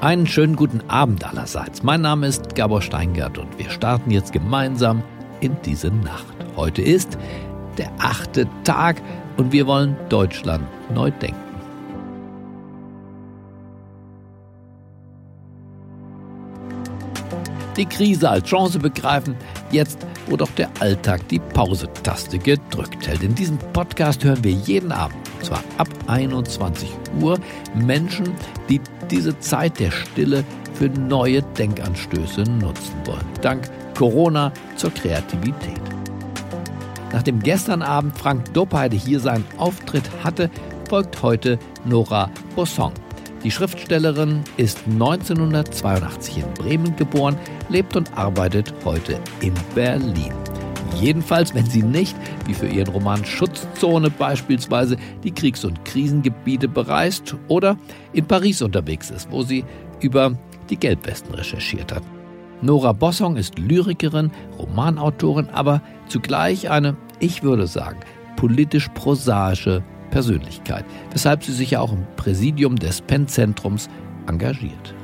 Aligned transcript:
Einen 0.00 0.26
schönen 0.26 0.56
guten 0.56 0.80
Abend 0.88 1.26
allerseits. 1.26 1.82
Mein 1.82 2.00
Name 2.00 2.26
ist 2.26 2.54
Gabor 2.54 2.80
Steingart 2.80 3.36
und 3.36 3.58
wir 3.58 3.68
starten 3.68 4.10
jetzt 4.10 4.32
gemeinsam 4.32 5.02
in 5.40 5.54
diese 5.66 5.88
Nacht. 5.88 6.34
Heute 6.56 6.80
ist 6.80 7.18
der 7.76 7.92
achte 7.98 8.48
Tag 8.64 9.02
und 9.36 9.52
wir 9.52 9.66
wollen 9.66 9.94
Deutschland 10.08 10.64
neu 10.94 11.10
denken. 11.10 11.36
Die 17.76 17.84
Krise 17.84 18.30
als 18.30 18.48
Chance 18.48 18.78
begreifen, 18.78 19.36
jetzt 19.70 20.06
wo 20.28 20.36
doch 20.38 20.50
der 20.52 20.70
Alltag 20.80 21.28
die 21.28 21.40
Pause-Taste 21.40 22.38
gedrückt 22.38 23.06
hält. 23.06 23.22
In 23.22 23.34
diesem 23.34 23.58
Podcast 23.74 24.24
hören 24.24 24.42
wir 24.42 24.52
jeden 24.52 24.92
Abend, 24.92 25.29
und 25.40 25.46
zwar 25.46 25.64
ab 25.78 25.88
21 26.06 26.90
Uhr, 27.20 27.38
Menschen, 27.74 28.34
die 28.68 28.80
diese 29.10 29.38
Zeit 29.40 29.80
der 29.80 29.90
Stille 29.90 30.44
für 30.74 30.88
neue 30.88 31.42
Denkanstöße 31.42 32.42
nutzen 32.42 32.94
wollen. 33.04 33.24
Dank 33.40 33.70
Corona 33.96 34.52
zur 34.76 34.92
Kreativität. 34.92 35.80
Nachdem 37.12 37.40
gestern 37.40 37.82
Abend 37.82 38.16
Frank 38.16 38.52
Doppheide 38.52 38.96
hier 38.96 39.18
seinen 39.18 39.44
Auftritt 39.56 40.08
hatte, 40.22 40.50
folgt 40.88 41.22
heute 41.22 41.58
Nora 41.84 42.30
Bossong. 42.54 42.92
Die 43.42 43.50
Schriftstellerin 43.50 44.44
ist 44.58 44.80
1982 44.86 46.38
in 46.38 46.54
Bremen 46.54 46.94
geboren, 46.96 47.38
lebt 47.70 47.96
und 47.96 48.16
arbeitet 48.16 48.74
heute 48.84 49.18
in 49.40 49.54
Berlin. 49.74 50.39
Jedenfalls, 51.00 51.54
wenn 51.54 51.66
sie 51.66 51.82
nicht, 51.82 52.14
wie 52.46 52.54
für 52.54 52.66
ihren 52.66 52.92
Roman 52.92 53.24
Schutzzone 53.24 54.10
beispielsweise, 54.10 54.96
die 55.24 55.32
Kriegs- 55.32 55.64
und 55.64 55.84
Krisengebiete 55.84 56.68
bereist 56.68 57.36
oder 57.48 57.76
in 58.12 58.26
Paris 58.26 58.60
unterwegs 58.60 59.10
ist, 59.10 59.30
wo 59.30 59.42
sie 59.42 59.64
über 60.00 60.32
die 60.68 60.76
Gelbwesten 60.76 61.34
recherchiert 61.34 61.92
hat. 61.92 62.02
Nora 62.62 62.92
Bossong 62.92 63.36
ist 63.36 63.58
Lyrikerin, 63.58 64.30
Romanautorin, 64.58 65.48
aber 65.50 65.80
zugleich 66.08 66.70
eine, 66.70 66.96
ich 67.18 67.42
würde 67.42 67.66
sagen, 67.66 68.00
politisch 68.36 68.88
prosaische 68.94 69.82
Persönlichkeit, 70.10 70.84
weshalb 71.12 71.44
sie 71.44 71.52
sich 71.52 71.72
ja 71.72 71.80
auch 71.80 71.92
im 71.92 72.06
Präsidium 72.16 72.76
des 72.76 73.00
Penn-Zentrums 73.00 73.88
engagiert. 74.26 74.94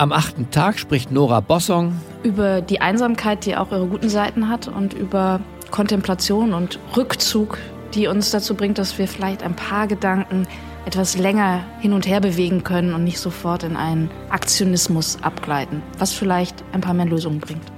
Am 0.00 0.12
achten 0.12 0.50
Tag 0.50 0.78
spricht 0.78 1.12
Nora 1.12 1.40
Bossong 1.40 1.92
über 2.22 2.62
die 2.62 2.80
Einsamkeit, 2.80 3.44
die 3.44 3.54
auch 3.54 3.70
ihre 3.70 3.86
guten 3.86 4.08
Seiten 4.08 4.48
hat 4.48 4.66
und 4.66 4.94
über 4.94 5.40
Kontemplation 5.70 6.54
und 6.54 6.78
Rückzug, 6.96 7.58
die 7.92 8.06
uns 8.06 8.30
dazu 8.30 8.54
bringt, 8.54 8.78
dass 8.78 8.96
wir 8.96 9.06
vielleicht 9.06 9.42
ein 9.42 9.54
paar 9.54 9.86
Gedanken 9.86 10.46
etwas 10.86 11.18
länger 11.18 11.62
hin 11.80 11.92
und 11.92 12.08
her 12.08 12.22
bewegen 12.22 12.64
können 12.64 12.94
und 12.94 13.04
nicht 13.04 13.18
sofort 13.18 13.62
in 13.62 13.76
einen 13.76 14.10
Aktionismus 14.30 15.18
abgleiten, 15.20 15.82
was 15.98 16.14
vielleicht 16.14 16.64
ein 16.72 16.80
paar 16.80 16.94
mehr 16.94 17.04
Lösungen 17.04 17.40
bringt. 17.40 17.70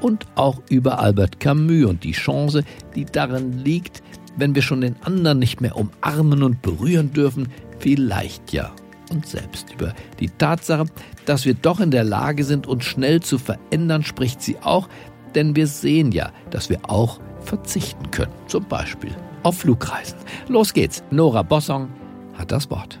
Und 0.00 0.26
auch 0.36 0.62
über 0.68 1.00
Albert 1.00 1.40
Camus 1.40 1.86
und 1.86 2.04
die 2.04 2.12
Chance, 2.12 2.62
die 2.94 3.04
darin 3.04 3.58
liegt, 3.64 4.00
wenn 4.36 4.54
wir 4.54 4.62
schon 4.62 4.80
den 4.80 4.94
anderen 5.02 5.40
nicht 5.40 5.60
mehr 5.60 5.74
umarmen 5.74 6.44
und 6.44 6.62
berühren 6.62 7.12
dürfen, 7.12 7.48
vielleicht 7.80 8.52
ja 8.52 8.70
uns 9.10 9.30
selbst. 9.30 9.72
Über 9.72 9.94
die 10.18 10.30
Tatsache, 10.30 10.86
dass 11.26 11.44
wir 11.44 11.54
doch 11.54 11.80
in 11.80 11.90
der 11.90 12.04
Lage 12.04 12.44
sind, 12.44 12.66
uns 12.66 12.84
schnell 12.84 13.20
zu 13.20 13.38
verändern, 13.38 14.02
spricht 14.02 14.42
sie 14.42 14.56
auch, 14.62 14.88
denn 15.34 15.56
wir 15.56 15.66
sehen 15.66 16.12
ja, 16.12 16.32
dass 16.50 16.70
wir 16.70 16.78
auch 16.88 17.20
verzichten 17.40 18.10
können. 18.10 18.32
Zum 18.46 18.64
Beispiel 18.64 19.14
auf 19.42 19.58
Flugreisen. 19.58 20.18
Los 20.48 20.72
geht's. 20.72 21.02
Nora 21.10 21.42
Bossong 21.42 21.88
hat 22.36 22.52
das 22.52 22.70
Wort. 22.70 23.00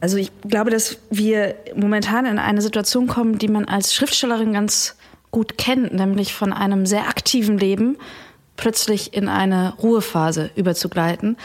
Also 0.00 0.16
ich 0.16 0.32
glaube, 0.48 0.70
dass 0.70 0.96
wir 1.10 1.56
momentan 1.76 2.24
in 2.24 2.38
eine 2.38 2.62
Situation 2.62 3.06
kommen, 3.06 3.38
die 3.38 3.48
man 3.48 3.66
als 3.66 3.94
Schriftstellerin 3.94 4.54
ganz 4.54 4.96
gut 5.30 5.58
kennt, 5.58 5.92
nämlich 5.92 6.32
von 6.34 6.52
einem 6.52 6.86
sehr 6.86 7.06
aktiven 7.08 7.58
Leben 7.58 7.98
plötzlich 8.56 9.14
in 9.14 9.28
eine 9.28 9.74
Ruhephase 9.76 10.50
überzugleiten, 10.56 11.36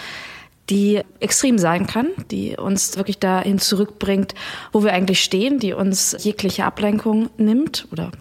die 0.70 1.02
extrem 1.20 1.58
sein 1.58 1.86
kann, 1.86 2.08
die 2.32 2.58
uns 2.58 2.98
wirklich 2.98 3.20
dahin 3.20 3.60
zurückbringt, 3.60 4.34
wo 4.72 4.84
wir 4.84 4.94
eigentlich 4.94 5.24
stehen, 5.24 5.60
die 5.60 5.74
uns 5.74 6.16
jegliche 6.20 6.66
Ablenkung 6.66 7.30
nimmt 7.38 7.88
oder 7.92 8.12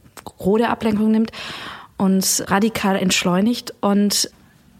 rohe 0.40 0.68
Ablenkung 0.68 1.10
nimmt, 1.10 1.32
uns 1.96 2.44
radikal 2.48 2.96
entschleunigt 2.96 3.72
und 3.80 4.30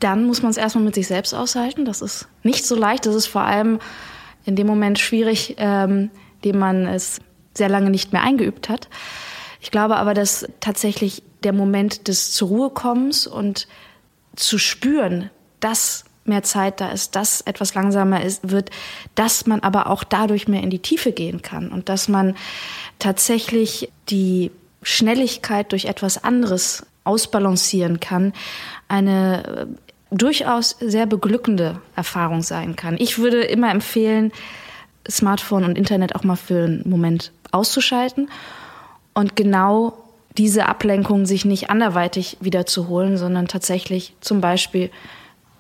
dann 0.01 0.25
muss 0.25 0.43
man 0.43 0.51
es 0.51 0.59
erstmal 0.59 0.85
mit 0.85 0.95
sich 0.95 1.07
selbst 1.07 1.33
aushalten. 1.33 1.87
Das 1.87 2.03
ist 2.03 2.29
nicht 2.43 2.67
so 2.67 2.75
leicht. 2.75 3.07
Das 3.07 3.15
ist 3.15 3.27
vor 3.27 3.43
allem 3.43 3.79
in 4.45 4.57
dem 4.57 4.67
Moment 4.67 4.99
schwierig, 4.99 5.55
ähm, 5.59 6.11
dem 6.45 6.59
man 6.59 6.87
es 6.87 7.21
sehr 7.55 7.71
lange 7.71 7.89
nicht 7.89 8.13
mehr 8.13 8.23
eingeübt 8.23 8.69
hat. 8.69 8.91
Ich 9.61 9.71
glaube 9.71 9.97
aber, 9.97 10.13
dass 10.13 10.47
tatsächlich 10.61 11.23
der 11.43 11.55
Moment 11.55 12.09
des 12.09 12.33
zur 12.33 12.49
Ruhe 12.49 12.71
kommens 12.71 13.27
und 13.27 13.67
zu 14.37 14.59
spüren, 14.59 15.31
dass 15.61 16.05
mehr 16.25 16.43
Zeit 16.43 16.81
da 16.81 16.91
ist, 16.91 17.17
dass 17.17 17.41
etwas 17.43 17.75
langsamer 17.75 18.23
ist, 18.23 18.51
wird, 18.51 18.71
dass 19.15 19.47
man 19.47 19.61
aber 19.61 19.89
auch 19.89 20.05
dadurch 20.05 20.49
mehr 20.49 20.63
in 20.63 20.71
die 20.71 20.79
Tiefe 20.79 21.13
gehen 21.13 21.43
kann 21.43 21.69
und 21.69 21.89
dass 21.89 22.09
man 22.09 22.37
tatsächlich 22.99 23.91
die 24.09 24.51
Schnelligkeit 24.83 25.73
durch 25.73 25.87
etwas 25.87 26.23
anderes 26.23 26.87
ausbalancieren 27.05 28.01
kann, 28.01 28.33
eine 28.89 29.45
äh, 29.47 29.67
durchaus 30.11 30.77
sehr 30.81 31.07
beglückende 31.07 31.81
Erfahrung 31.97 32.43
sein 32.43 32.77
kann. 32.77 32.97
Ich 32.99 33.19
würde 33.19 33.43
immer 33.43 33.71
empfehlen, 33.71 34.33
Smartphone 35.09 35.65
und 35.65 35.77
Internet 35.77 36.15
auch 36.15 36.25
mal 36.25 36.37
für 36.37 36.65
einen 36.65 36.89
Moment 36.89 37.33
auszuschalten 37.51 38.31
und 39.13 39.37
genau 39.37 39.99
diese 40.37 40.67
Ablenkung 40.67 41.27
sich 41.27 41.45
nicht 41.45 41.71
anderweitig 41.71 42.39
wiederzuholen, 42.41 43.17
sondern 43.17 43.49
tatsächlich 43.49 44.15
zum 44.21 44.41
Beispiel 44.41 44.91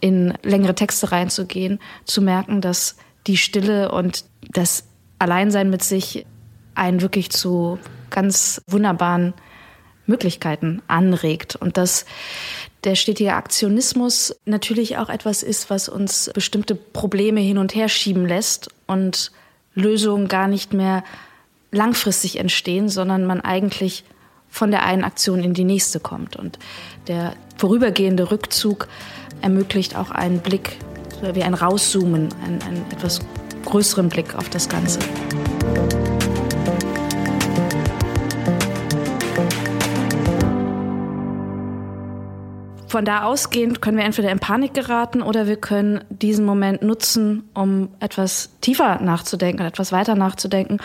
in 0.04 0.34
längere 0.42 0.74
Texte 0.74 1.12
reinzugehen, 1.12 1.80
zu 2.04 2.20
merken, 2.20 2.60
dass 2.60 2.96
die 3.26 3.38
Stille 3.38 3.90
und 3.90 4.26
das 4.50 4.84
Alleinsein 5.18 5.70
mit 5.70 5.82
sich 5.82 6.26
einen 6.74 7.00
wirklich 7.00 7.30
zu 7.30 7.78
ganz 8.10 8.60
wunderbaren 8.66 9.32
Möglichkeiten 10.04 10.82
anregt 10.88 11.56
und 11.56 11.78
dass 11.78 12.04
der 12.84 12.96
stetige 12.96 13.32
Aktionismus 13.32 14.36
natürlich 14.44 14.98
auch 14.98 15.08
etwas 15.08 15.42
ist, 15.42 15.70
was 15.70 15.88
uns 15.88 16.30
bestimmte 16.34 16.74
Probleme 16.74 17.40
hin 17.40 17.56
und 17.56 17.74
her 17.74 17.88
schieben 17.88 18.26
lässt 18.26 18.68
und 18.86 19.32
Lösungen 19.72 20.28
gar 20.28 20.48
nicht 20.48 20.74
mehr 20.74 21.02
langfristig 21.72 22.38
entstehen, 22.38 22.90
sondern 22.90 23.24
man 23.24 23.40
eigentlich 23.40 24.04
von 24.50 24.70
der 24.70 24.84
einen 24.84 25.02
Aktion 25.02 25.42
in 25.42 25.54
die 25.54 25.64
nächste 25.64 25.98
kommt. 25.98 26.36
Und 26.36 26.58
der 27.08 27.34
vorübergehende 27.56 28.30
Rückzug 28.30 28.86
ermöglicht 29.40 29.96
auch 29.96 30.10
einen 30.10 30.40
Blick, 30.40 30.78
wie 31.32 31.42
ein 31.42 31.54
Rauszoomen, 31.54 32.28
einen, 32.44 32.62
einen 32.62 32.84
etwas 32.90 33.20
größeren 33.64 34.08
Blick 34.08 34.34
auf 34.34 34.48
das 34.48 34.68
Ganze. 34.68 34.98
Von 42.94 43.04
da 43.04 43.24
ausgehend 43.24 43.82
können 43.82 43.96
wir 43.96 44.04
entweder 44.04 44.30
in 44.30 44.38
Panik 44.38 44.72
geraten 44.72 45.20
oder 45.20 45.48
wir 45.48 45.56
können 45.56 46.04
diesen 46.10 46.44
Moment 46.44 46.82
nutzen, 46.82 47.42
um 47.52 47.88
etwas 47.98 48.50
tiefer 48.60 49.00
nachzudenken, 49.00 49.66
etwas 49.66 49.90
weiter 49.90 50.14
nachzudenken 50.14 50.78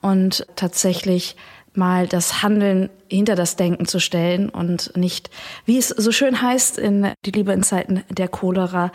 und 0.00 0.46
tatsächlich 0.54 1.34
mal 1.74 2.06
das 2.06 2.42
Handeln 2.42 2.90
hinter 3.08 3.34
das 3.34 3.56
Denken 3.56 3.86
zu 3.86 4.00
stellen 4.00 4.48
und 4.48 4.96
nicht, 4.96 5.30
wie 5.64 5.78
es 5.78 5.88
so 5.88 6.12
schön 6.12 6.42
heißt 6.42 6.78
in 6.78 7.12
Die 7.24 7.30
Liebe 7.30 7.52
in 7.52 7.62
Zeiten 7.62 8.02
der 8.08 8.28
Cholera, 8.28 8.92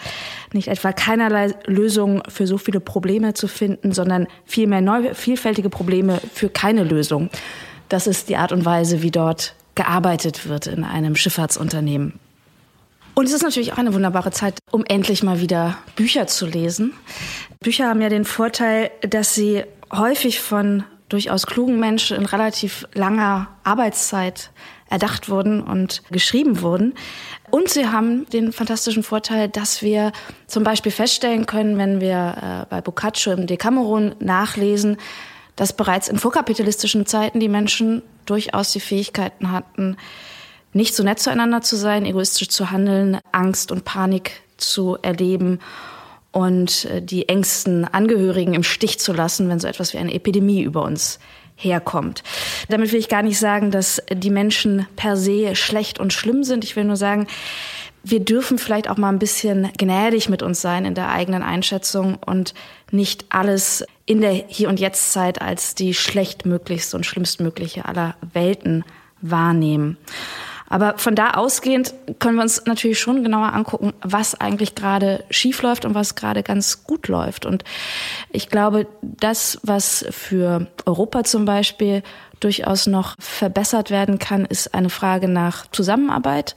nicht 0.54 0.68
etwa 0.68 0.92
keinerlei 0.92 1.54
Lösung 1.66 2.24
für 2.28 2.48
so 2.48 2.58
viele 2.58 2.80
Probleme 2.80 3.34
zu 3.34 3.48
finden, 3.48 3.92
sondern 3.92 4.28
vielmehr 4.46 4.82
neu, 4.82 5.14
vielfältige 5.14 5.70
Probleme 5.70 6.20
für 6.34 6.50
keine 6.50 6.84
Lösung. 6.84 7.30
Das 7.90 8.08
ist 8.08 8.30
die 8.30 8.38
Art 8.38 8.52
und 8.52 8.66
Weise, 8.66 9.02
wie 9.02 9.12
dort 9.12 9.56
gearbeitet 9.76 10.48
wird 10.48 10.68
in 10.68 10.84
einem 10.84 11.16
Schifffahrtsunternehmen. 11.16 12.20
Und 13.14 13.26
es 13.26 13.34
ist 13.34 13.44
natürlich 13.44 13.72
auch 13.72 13.78
eine 13.78 13.94
wunderbare 13.94 14.32
Zeit, 14.32 14.60
um 14.72 14.84
endlich 14.86 15.24
mal 15.24 15.40
wieder 15.40 15.78
Bücher 15.96 16.28
zu 16.28 16.46
lesen. 16.46 16.94
Bücher 17.62 17.88
haben 17.88 18.02
ja 18.02 18.10
den 18.10 18.26
Vorteil, 18.26 18.92
dass 19.02 19.34
sie 19.34 19.64
häufig 19.92 20.42
von 20.42 20.84
durchaus 21.10 21.46
klugen 21.46 21.80
Menschen 21.80 22.18
in 22.18 22.26
relativ 22.26 22.88
langer 22.94 23.48
Arbeitszeit 23.64 24.52
erdacht 24.90 25.30
wurden 25.30 25.62
und 25.62 26.04
geschrieben 26.12 26.62
wurden. 26.62 26.94
Und 27.50 27.70
sie 27.70 27.88
haben 27.88 28.28
den 28.30 28.52
fantastischen 28.52 29.04
Vorteil, 29.04 29.50
dass 29.50 29.82
wir 29.82 30.12
zum 30.48 30.64
Beispiel 30.64 30.92
feststellen 30.92 31.46
können, 31.46 31.78
wenn 31.78 32.02
wir 32.02 32.64
äh, 32.64 32.66
bei 32.70 32.82
Boccaccio 32.82 33.34
im 33.34 33.48
Decameron 33.48 34.16
nachlesen, 34.20 34.98
dass 35.56 35.74
bereits 35.74 36.08
in 36.08 36.18
vorkapitalistischen 36.18 37.06
Zeiten 37.06 37.40
die 37.40 37.50
Menschen 37.50 38.04
durchaus 38.26 38.72
die 38.72 38.80
Fähigkeiten 38.80 39.52
hatten, 39.52 39.98
nicht 40.74 40.96
so 40.96 41.04
nett 41.04 41.20
zueinander 41.20 41.62
zu 41.62 41.78
sein, 41.78 42.06
egoistisch 42.06 42.50
zu 42.50 42.72
handeln, 42.72 43.20
Angst 43.32 43.72
und 43.72 43.86
Panik 43.86 44.42
zu 44.58 44.98
erleben 45.02 45.60
und 46.36 46.84
äh, 46.86 47.02
die 47.02 47.30
engsten 47.30 47.86
Angehörigen 47.86 48.54
im 48.54 48.64
Stich 48.64 49.00
zu 49.00 49.14
lassen, 49.14 49.48
wenn 49.48 49.62
so 49.62 49.70
etwas 49.70 49.94
wie 49.94 50.00
eine 50.00 50.14
Epidemie 50.14 50.62
über 50.64 50.84
uns 50.84 51.18
herkommt. 51.56 52.24
Damit 52.68 52.92
will 52.92 53.00
ich 53.00 53.08
gar 53.08 53.24
nicht 53.24 53.40
sagen, 53.40 53.72
dass 53.72 54.02
die 54.12 54.30
Menschen 54.30 54.86
per 54.98 55.16
se 55.16 55.56
schlecht 55.56 55.98
und 55.98 56.12
schlimm 56.12 56.44
sind. 56.44 56.66
Ich 56.66 56.76
will 56.76 56.84
nur 56.84 56.98
sagen, 56.98 57.28
wir 58.04 58.20
dürfen 58.20 58.58
vielleicht 58.58 58.90
auch 58.90 58.98
mal 58.98 59.08
ein 59.08 59.20
bisschen 59.20 59.72
gnädig 59.78 60.28
mit 60.28 60.44
uns 60.44 60.60
sein 60.60 60.84
in 60.84 60.94
der 60.94 61.10
eigenen 61.10 61.42
Einschätzung 61.42 62.18
und 62.26 62.54
nicht 62.92 63.26
alles 63.30 63.86
in 64.06 64.20
der 64.20 64.34
Hier- 64.34 64.68
und 64.68 64.82
Jetzt-Zeit 64.82 65.42
als 65.42 65.74
die 65.74 65.94
schlechtmöglichste 65.94 66.98
und 66.98 67.06
schlimmstmögliche 67.06 67.86
aller 67.86 68.16
Welten 68.34 68.84
wahrnehmen. 69.22 69.96
Aber 70.68 70.98
von 70.98 71.16
da 71.16 71.32
ausgehend 71.32 71.94
können 72.20 72.36
wir 72.36 72.42
uns 72.42 72.66
natürlich 72.66 73.00
schon 73.00 73.24
genauer 73.24 73.54
angucken, 73.54 73.94
was 74.02 74.40
eigentlich 74.40 74.76
gerade 74.76 75.24
schief 75.30 75.62
läuft 75.62 75.86
und 75.86 75.94
was 75.94 76.16
gerade 76.16 76.44
ganz 76.44 76.84
gut 76.84 77.08
läuft. 77.08 77.46
Und 77.46 77.64
ich 78.32 78.50
glaube, 78.50 78.88
das, 79.02 79.60
was 79.64 80.06
für 80.10 80.68
Europa 80.86 81.24
zum 81.24 81.46
Beispiel 81.46 82.02
durchaus 82.40 82.88
noch 82.88 83.16
verbessert 83.20 83.92
werden 83.92 84.20
kann, 84.20 84.46
ist 84.46 84.74
eine 84.74 84.90
Frage 84.90 85.28
nach 85.28 85.68
Zusammenarbeit, 85.72 86.56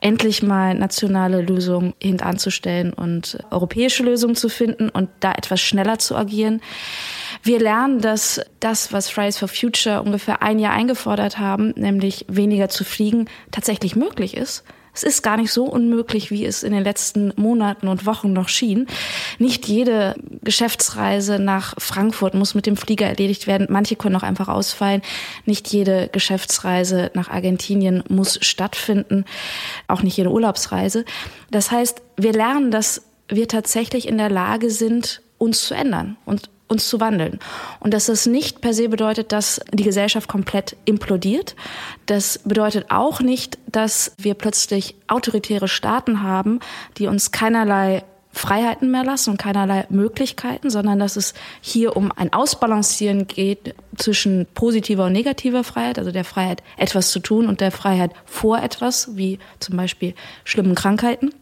endlich 0.00 0.42
mal 0.42 0.74
nationale 0.74 1.42
Lösungen 1.42 1.94
hintanzustellen 2.00 2.92
und 2.92 3.38
europäische 3.50 4.02
Lösungen 4.02 4.36
zu 4.36 4.48
finden 4.48 4.88
und 4.88 5.10
da 5.20 5.32
etwas 5.32 5.60
schneller 5.60 5.98
zu 5.98 6.16
agieren. 6.16 6.60
Wir 7.48 7.60
lernen, 7.60 8.02
dass 8.02 8.42
das, 8.60 8.92
was 8.92 9.08
Fridays 9.08 9.38
for 9.38 9.48
Future 9.48 10.02
ungefähr 10.02 10.42
ein 10.42 10.58
Jahr 10.58 10.74
eingefordert 10.74 11.38
haben, 11.38 11.70
nämlich 11.76 12.26
weniger 12.28 12.68
zu 12.68 12.84
fliegen, 12.84 13.24
tatsächlich 13.52 13.96
möglich 13.96 14.36
ist. 14.36 14.64
Es 14.92 15.02
ist 15.02 15.22
gar 15.22 15.38
nicht 15.38 15.50
so 15.50 15.64
unmöglich, 15.64 16.30
wie 16.30 16.44
es 16.44 16.62
in 16.62 16.72
den 16.72 16.84
letzten 16.84 17.32
Monaten 17.36 17.88
und 17.88 18.04
Wochen 18.04 18.34
noch 18.34 18.50
schien. 18.50 18.86
Nicht 19.38 19.66
jede 19.66 20.14
Geschäftsreise 20.42 21.38
nach 21.38 21.74
Frankfurt 21.78 22.34
muss 22.34 22.54
mit 22.54 22.66
dem 22.66 22.76
Flieger 22.76 23.06
erledigt 23.06 23.46
werden. 23.46 23.68
Manche 23.70 23.96
können 23.96 24.16
auch 24.16 24.24
einfach 24.24 24.48
ausfallen. 24.48 25.00
Nicht 25.46 25.68
jede 25.68 26.10
Geschäftsreise 26.12 27.10
nach 27.14 27.30
Argentinien 27.30 28.04
muss 28.10 28.38
stattfinden. 28.42 29.24
Auch 29.86 30.02
nicht 30.02 30.18
jede 30.18 30.30
Urlaubsreise. 30.30 31.06
Das 31.50 31.70
heißt, 31.70 32.02
wir 32.18 32.34
lernen, 32.34 32.70
dass 32.70 33.04
wir 33.30 33.48
tatsächlich 33.48 34.06
in 34.06 34.18
der 34.18 34.28
Lage 34.28 34.68
sind, 34.68 35.22
uns 35.38 35.64
zu 35.64 35.72
ändern 35.72 36.18
und 36.26 36.50
uns 36.68 36.88
zu 36.88 37.00
wandeln. 37.00 37.38
Und 37.80 37.94
dass 37.94 38.06
das 38.06 38.26
nicht 38.26 38.60
per 38.60 38.74
se 38.74 38.88
bedeutet, 38.88 39.32
dass 39.32 39.60
die 39.72 39.84
Gesellschaft 39.84 40.28
komplett 40.28 40.76
implodiert. 40.84 41.56
Das 42.06 42.40
bedeutet 42.44 42.86
auch 42.90 43.20
nicht, 43.20 43.58
dass 43.66 44.12
wir 44.18 44.34
plötzlich 44.34 44.94
autoritäre 45.08 45.68
Staaten 45.68 46.22
haben, 46.22 46.60
die 46.98 47.06
uns 47.06 47.32
keinerlei 47.32 48.04
Freiheiten 48.30 48.90
mehr 48.90 49.04
lassen 49.04 49.30
und 49.30 49.38
keinerlei 49.38 49.86
Möglichkeiten, 49.88 50.70
sondern 50.70 50.98
dass 50.98 51.16
es 51.16 51.34
hier 51.60 51.96
um 51.96 52.12
ein 52.14 52.32
Ausbalancieren 52.32 53.26
geht 53.26 53.74
zwischen 53.96 54.46
positiver 54.54 55.06
und 55.06 55.12
negativer 55.12 55.64
Freiheit, 55.64 55.98
also 55.98 56.12
der 56.12 56.24
Freiheit, 56.24 56.62
etwas 56.76 57.10
zu 57.10 57.20
tun 57.20 57.48
und 57.48 57.60
der 57.60 57.72
Freiheit 57.72 58.12
vor 58.26 58.62
etwas, 58.62 59.16
wie 59.16 59.38
zum 59.58 59.76
Beispiel 59.76 60.14
schlimmen 60.44 60.74
Krankheiten. 60.74 61.34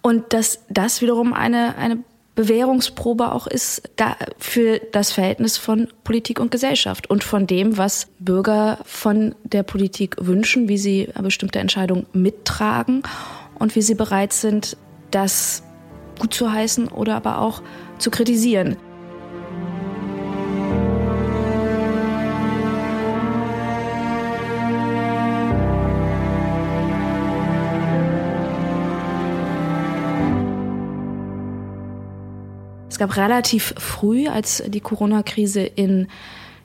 Und 0.00 0.32
dass 0.32 0.60
das 0.68 1.00
wiederum 1.00 1.32
eine, 1.32 1.76
eine 1.76 1.98
Bewährungsprobe 2.34 3.32
auch 3.32 3.46
ist 3.46 3.90
da 3.96 4.16
für 4.38 4.78
das 4.92 5.12
Verhältnis 5.12 5.58
von 5.58 5.88
Politik 6.02 6.40
und 6.40 6.50
Gesellschaft 6.50 7.10
und 7.10 7.24
von 7.24 7.46
dem, 7.46 7.76
was 7.76 8.08
Bürger 8.18 8.78
von 8.84 9.34
der 9.44 9.62
Politik 9.62 10.16
wünschen, 10.18 10.68
wie 10.68 10.78
sie 10.78 11.08
bestimmte 11.20 11.58
Entscheidungen 11.58 12.06
mittragen 12.14 13.02
und 13.58 13.76
wie 13.76 13.82
sie 13.82 13.94
bereit 13.94 14.32
sind, 14.32 14.78
das 15.10 15.62
gut 16.18 16.32
zu 16.32 16.50
heißen 16.50 16.88
oder 16.88 17.16
aber 17.16 17.38
auch 17.38 17.62
zu 17.98 18.10
kritisieren. 18.10 18.76
Gab 33.02 33.16
relativ 33.16 33.74
früh, 33.78 34.28
als 34.28 34.62
die 34.64 34.80
Corona-Krise 34.80 35.62
in 35.62 36.06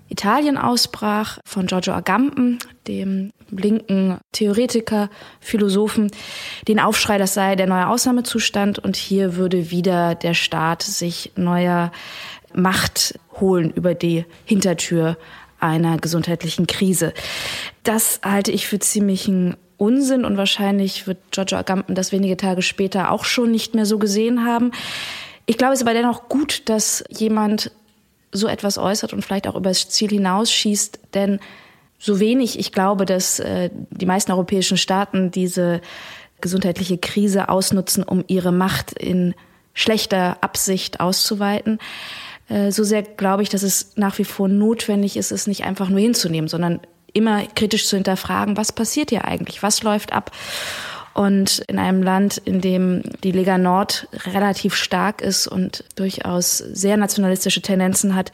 Italien 0.08 0.56
ausbrach, 0.56 1.40
von 1.46 1.66
Giorgio 1.66 1.94
Agamben, 1.94 2.60
dem 2.88 3.32
linken 3.50 4.20
Theoretiker, 4.34 5.10
Philosophen, 5.40 6.12
den 6.68 6.80
Aufschrei, 6.80 7.18
das 7.18 7.34
sei 7.34 7.56
der 7.56 7.66
neue 7.66 7.88
Ausnahmezustand 7.88 8.78
und 8.78 8.96
hier 8.96 9.36
würde 9.36 9.72
wieder 9.72 10.14
der 10.14 10.36
Staat 10.36 10.84
sich 10.84 11.32
neuer 11.36 11.92
Macht 12.54 13.20
holen 13.40 13.72
über 13.72 13.96
die 13.96 14.24
Hintertür 14.46 15.18
einer 15.60 15.98
gesundheitlichen 15.98 16.68
Krise. 16.68 17.14
Das 17.82 18.22
halte 18.24 18.52
ich 18.52 18.68
für 18.68 18.78
ziemlichen 18.78 19.58
Unsinn 19.78 20.24
und 20.24 20.38
wahrscheinlich 20.38 21.08
wird 21.08 21.18
Giorgio 21.32 21.58
Agamben 21.58 21.96
das 21.96 22.12
wenige 22.12 22.38
Tage 22.38 22.62
später 22.62 23.12
auch 23.12 23.26
schon 23.26 23.50
nicht 23.50 23.74
mehr 23.74 23.88
so 23.88 23.98
gesehen 23.98 24.46
haben. 24.46 24.72
Ich 25.48 25.58
glaube, 25.58 25.74
es 25.74 25.80
ist 25.80 25.88
aber 25.88 25.96
dennoch 25.96 26.30
gut, 26.30 26.70
dass 26.70 27.04
jemand 27.10 27.72
so 28.32 28.48
etwas 28.48 28.78
äußert 28.78 29.14
und 29.14 29.24
vielleicht 29.24 29.48
auch 29.48 29.56
über 29.56 29.70
das 29.70 29.90
Ziel 29.90 30.10
hinausschießt, 30.10 31.00
denn 31.14 31.40
so 31.98 32.20
wenig 32.20 32.60
ich 32.60 32.72
glaube, 32.72 33.06
dass 33.06 33.40
äh, 33.40 33.70
die 33.74 34.06
meisten 34.06 34.32
europäischen 34.32 34.78
Staaten 34.78 35.32
diese 35.32 35.82
gesundheitliche 36.42 36.98
Krise 36.98 37.50
ausnutzen, 37.50 38.04
um 38.04 38.24
ihre 38.28 38.52
Macht 38.52 38.92
in 38.92 39.34
schlechter 39.74 40.44
Absicht 40.44 41.00
auszuweiten, 41.00 41.80
äh, 42.50 42.72
so 42.72 42.84
sehr 42.84 43.02
glaube 43.02 43.42
ich, 43.42 43.50
dass 43.50 43.64
es 43.64 43.94
nach 43.96 44.18
wie 44.18 44.26
vor 44.26 44.50
notwendig 44.50 45.16
ist, 45.16 45.32
es 45.32 45.48
nicht 45.48 45.64
einfach 45.64 45.88
nur 45.88 46.02
hinzunehmen, 46.02 46.50
sondern 46.50 46.82
immer 47.14 47.44
kritisch 47.56 47.88
zu 47.88 47.96
hinterfragen, 47.96 48.58
was 48.58 48.74
passiert 48.74 49.10
hier 49.12 49.26
eigentlich, 49.26 49.64
was 49.64 49.82
läuft 49.82 50.12
ab. 50.12 50.32
Und 51.18 51.64
in 51.68 51.80
einem 51.80 52.04
Land, 52.04 52.38
in 52.38 52.62
dem 52.62 53.02
die 53.24 53.32
Lega 53.32 53.58
Nord 53.58 54.08
relativ 54.28 54.76
stark 54.76 55.24
ist 55.24 55.48
und 55.48 55.84
durchaus 55.96 56.60
sehr 56.60 56.96
nationalistische 56.96 57.64
Tendenzen 57.64 58.14
hat, 58.14 58.32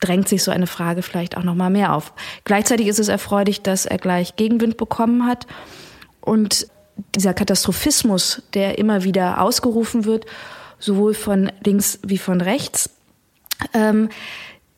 drängt 0.00 0.28
sich 0.28 0.42
so 0.42 0.50
eine 0.50 0.66
Frage 0.66 1.02
vielleicht 1.02 1.36
auch 1.36 1.44
noch 1.44 1.54
mal 1.54 1.70
mehr 1.70 1.94
auf. 1.94 2.12
Gleichzeitig 2.42 2.88
ist 2.88 2.98
es 2.98 3.06
erfreulich, 3.06 3.62
dass 3.62 3.86
er 3.86 3.98
gleich 3.98 4.34
Gegenwind 4.34 4.76
bekommen 4.76 5.24
hat 5.24 5.46
und 6.20 6.66
dieser 7.14 7.32
Katastrophismus, 7.32 8.42
der 8.54 8.76
immer 8.76 9.04
wieder 9.04 9.40
ausgerufen 9.40 10.04
wird, 10.04 10.26
sowohl 10.80 11.14
von 11.14 11.52
links 11.64 12.00
wie 12.02 12.18
von 12.18 12.40
rechts, 12.40 12.90
ähm, 13.72 14.08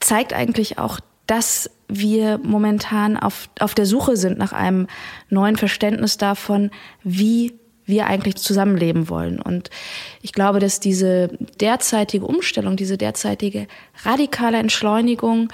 zeigt 0.01 0.35
eigentlich 0.35 0.79
auch, 0.79 1.01
dass 1.27 1.71
wir 1.89 2.39
momentan 2.43 3.17
auf, 3.17 3.49
auf 3.61 3.75
der 3.75 3.87
Suche 3.87 4.17
sind 4.17 4.39
nach 4.39 4.53
einem 4.53 4.87
neuen 5.29 5.57
Verständnis 5.57 6.17
davon, 6.17 6.71
wie 7.03 7.55
wir 7.85 8.07
eigentlich 8.07 8.37
zusammenleben 8.37 9.09
wollen. 9.09 9.41
Und 9.41 9.71
ich 10.21 10.33
glaube, 10.33 10.59
dass 10.59 10.81
diese 10.81 11.29
derzeitige 11.61 12.27
Umstellung, 12.27 12.77
diese 12.77 12.99
derzeitige 12.99 13.69
radikale 14.05 14.59
Entschleunigung, 14.59 15.53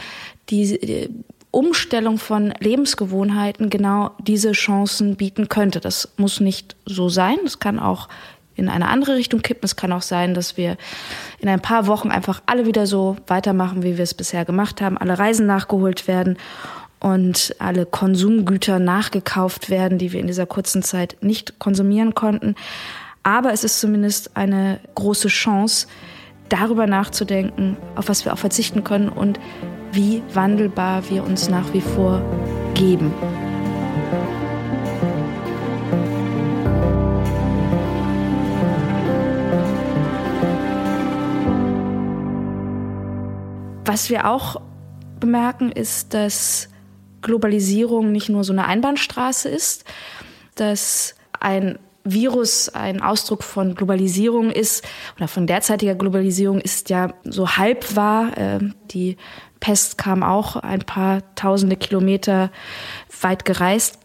die 0.49 1.11
Umstellung 1.51 2.17
von 2.17 2.55
Lebensgewohnheiten 2.61 3.69
genau 3.69 4.13
diese 4.19 4.53
Chancen 4.53 5.17
bieten 5.17 5.51
könnte. 5.51 5.81
Das 5.81 6.09
muss 6.17 6.41
nicht 6.41 6.75
so 6.87 7.11
sein. 7.11 7.37
Es 7.45 7.59
kann 7.59 7.79
auch 7.79 8.09
in 8.55 8.69
eine 8.69 8.89
andere 8.89 9.17
Richtung 9.17 9.43
kippen. 9.43 9.65
Es 9.65 9.77
kann 9.77 9.93
auch 9.93 10.03
sein, 10.03 10.35
dass 10.35 10.57
wir 10.57 10.77
in 11.39 11.49
ein 11.49 11.61
paar 11.61 11.87
Wochen 11.87 12.11
einfach 12.11 12.43
alle 12.47 12.67
wieder 12.67 12.87
so 12.87 13.17
weitermachen, 13.27 13.83
wie 13.83 13.97
wir 13.97 14.05
es 14.05 14.15
bisher 14.15 14.45
gemacht 14.45 14.81
haben, 14.81 14.99
alle 14.99 15.19
Reisen 15.19 15.47
nachgeholt 15.47 16.09
werden 16.09 16.37
und 17.01 17.55
alle 17.59 17.85
Konsumgüter 17.85 18.79
nachgekauft 18.79 19.71
werden, 19.71 19.99
die 19.99 20.13
wir 20.13 20.21
in 20.21 20.29
dieser 20.29 20.47
kurzen 20.47 20.83
Zeit 20.83 21.17
nicht 21.21 21.59
konsumieren 21.59 22.15
konnten. 22.15 22.55
Aber 23.23 23.53
es 23.53 23.65
ist 23.65 23.81
zumindest 23.81 24.37
eine 24.37 24.81
große 24.95 25.29
Chance, 25.29 25.87
darüber 26.49 26.87
nachzudenken, 26.87 27.77
auf 27.97 28.09
was 28.09 28.25
wir 28.25 28.33
auch 28.33 28.39
verzichten 28.39 28.85
können 28.85 29.09
und 29.09 29.41
wie 29.93 30.23
wandelbar 30.35 31.09
wir 31.09 31.25
uns 31.25 31.49
nach 31.49 31.73
wie 31.73 31.81
vor 31.81 32.23
geben. 32.75 33.13
Was 43.93 44.09
wir 44.09 44.27
auch 44.27 44.59
bemerken, 45.21 45.71
ist, 45.71 46.15
dass 46.15 46.71
Globalisierung 47.21 48.11
nicht 48.11 48.31
nur 48.31 48.43
so 48.43 48.55
eine 48.55 48.65
Einbahnstraße 48.65 49.51
ist, 49.51 49.85
dass 50.55 51.15
ein 51.39 51.79
Virus 52.03 52.71
ein 52.71 53.03
Ausdruck 53.03 53.43
von 53.43 53.75
Globalisierung 53.75 54.51
ist 54.51 54.83
oder 55.17 55.29
von 55.29 55.47
derzeitiger 55.47 55.95
Globalisierung 55.95 56.59
ist 56.59 56.89
ja 56.89 57.13
so 57.25 57.59
halb 57.59 57.95
wahr. 57.95 58.33
Ähm, 58.39 58.75
die 58.93 59.19
Pest 59.61 59.99
kam 59.99 60.23
auch 60.23 60.57
ein 60.57 60.81
paar 60.81 61.21
tausende 61.35 61.77
Kilometer 61.77 62.51
weit 63.21 63.45
gereist. 63.45 63.99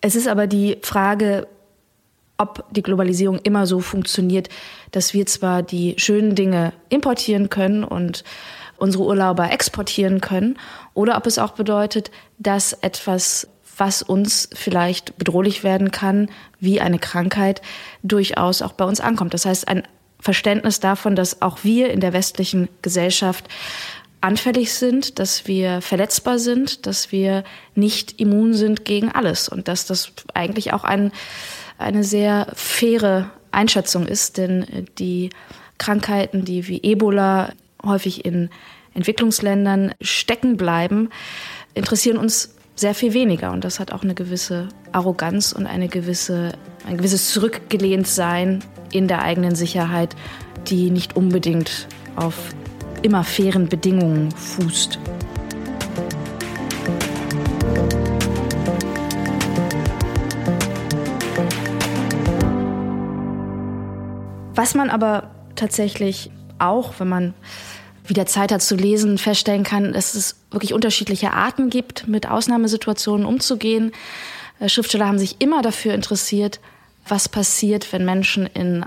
Es 0.00 0.16
ist 0.16 0.26
aber 0.26 0.48
die 0.48 0.78
Frage, 0.82 1.46
ob 2.36 2.64
die 2.72 2.82
Globalisierung 2.82 3.38
immer 3.44 3.64
so 3.64 3.78
funktioniert, 3.78 4.48
dass 4.90 5.14
wir 5.14 5.24
zwar 5.26 5.62
die 5.62 5.94
schönen 5.98 6.34
Dinge 6.34 6.72
importieren 6.88 7.48
können 7.48 7.84
und 7.84 8.24
unsere 8.78 9.04
Urlauber 9.04 9.50
exportieren 9.50 10.20
können, 10.20 10.58
oder 10.94 11.16
ob 11.16 11.26
es 11.26 11.38
auch 11.38 11.52
bedeutet, 11.52 12.10
dass 12.38 12.72
etwas, 12.72 13.48
was 13.76 14.02
uns 14.02 14.48
vielleicht 14.54 15.16
bedrohlich 15.18 15.62
werden 15.64 15.90
kann, 15.90 16.30
wie 16.60 16.80
eine 16.80 16.98
Krankheit, 16.98 17.62
durchaus 18.02 18.62
auch 18.62 18.72
bei 18.72 18.84
uns 18.84 19.00
ankommt. 19.00 19.34
Das 19.34 19.46
heißt, 19.46 19.68
ein 19.68 19.82
Verständnis 20.20 20.80
davon, 20.80 21.14
dass 21.14 21.42
auch 21.42 21.58
wir 21.62 21.90
in 21.90 22.00
der 22.00 22.12
westlichen 22.12 22.68
Gesellschaft 22.82 23.48
anfällig 24.20 24.72
sind, 24.72 25.18
dass 25.18 25.46
wir 25.46 25.80
verletzbar 25.80 26.38
sind, 26.38 26.86
dass 26.86 27.12
wir 27.12 27.44
nicht 27.74 28.20
immun 28.20 28.54
sind 28.54 28.84
gegen 28.84 29.10
alles 29.12 29.48
und 29.48 29.68
dass 29.68 29.86
das 29.86 30.12
eigentlich 30.34 30.72
auch 30.72 30.82
ein, 30.84 31.12
eine 31.78 32.02
sehr 32.02 32.48
faire 32.54 33.30
Einschätzung 33.52 34.06
ist, 34.06 34.36
denn 34.36 34.88
die 34.98 35.30
Krankheiten, 35.78 36.44
die 36.44 36.66
wie 36.66 36.82
Ebola 36.82 37.52
häufig 37.84 38.24
in 38.24 38.50
Entwicklungsländern 38.94 39.92
stecken 40.00 40.56
bleiben, 40.56 41.10
interessieren 41.74 42.18
uns 42.18 42.54
sehr 42.74 42.94
viel 42.94 43.12
weniger 43.12 43.52
und 43.52 43.64
das 43.64 43.80
hat 43.80 43.92
auch 43.92 44.02
eine 44.02 44.14
gewisse 44.14 44.68
Arroganz 44.92 45.52
und 45.52 45.66
eine 45.66 45.88
gewisse, 45.88 46.52
ein 46.86 46.96
gewisses 46.96 47.30
Zurückgelehntsein 47.32 48.62
in 48.92 49.08
der 49.08 49.22
eigenen 49.22 49.54
Sicherheit, 49.54 50.14
die 50.68 50.90
nicht 50.90 51.16
unbedingt 51.16 51.88
auf 52.16 52.54
immer 53.02 53.24
fairen 53.24 53.68
Bedingungen 53.68 54.30
fußt. 54.30 54.98
Was 64.54 64.74
man 64.74 64.90
aber 64.90 65.30
tatsächlich 65.54 66.30
auch, 66.60 66.94
wenn 66.98 67.08
man 67.08 67.34
wieder 68.06 68.26
Zeit 68.26 68.52
hat 68.52 68.62
zu 68.62 68.74
lesen, 68.74 69.18
feststellen 69.18 69.64
kann, 69.64 69.92
dass 69.92 70.14
es 70.14 70.36
wirklich 70.50 70.72
unterschiedliche 70.72 71.32
Arten 71.32 71.70
gibt, 71.70 72.08
mit 72.08 72.28
Ausnahmesituationen 72.28 73.26
umzugehen. 73.26 73.92
Äh, 74.60 74.68
Schriftsteller 74.68 75.06
haben 75.06 75.18
sich 75.18 75.36
immer 75.40 75.62
dafür 75.62 75.94
interessiert, 75.94 76.60
was 77.06 77.28
passiert, 77.28 77.92
wenn 77.92 78.04
Menschen 78.04 78.46
in 78.46 78.84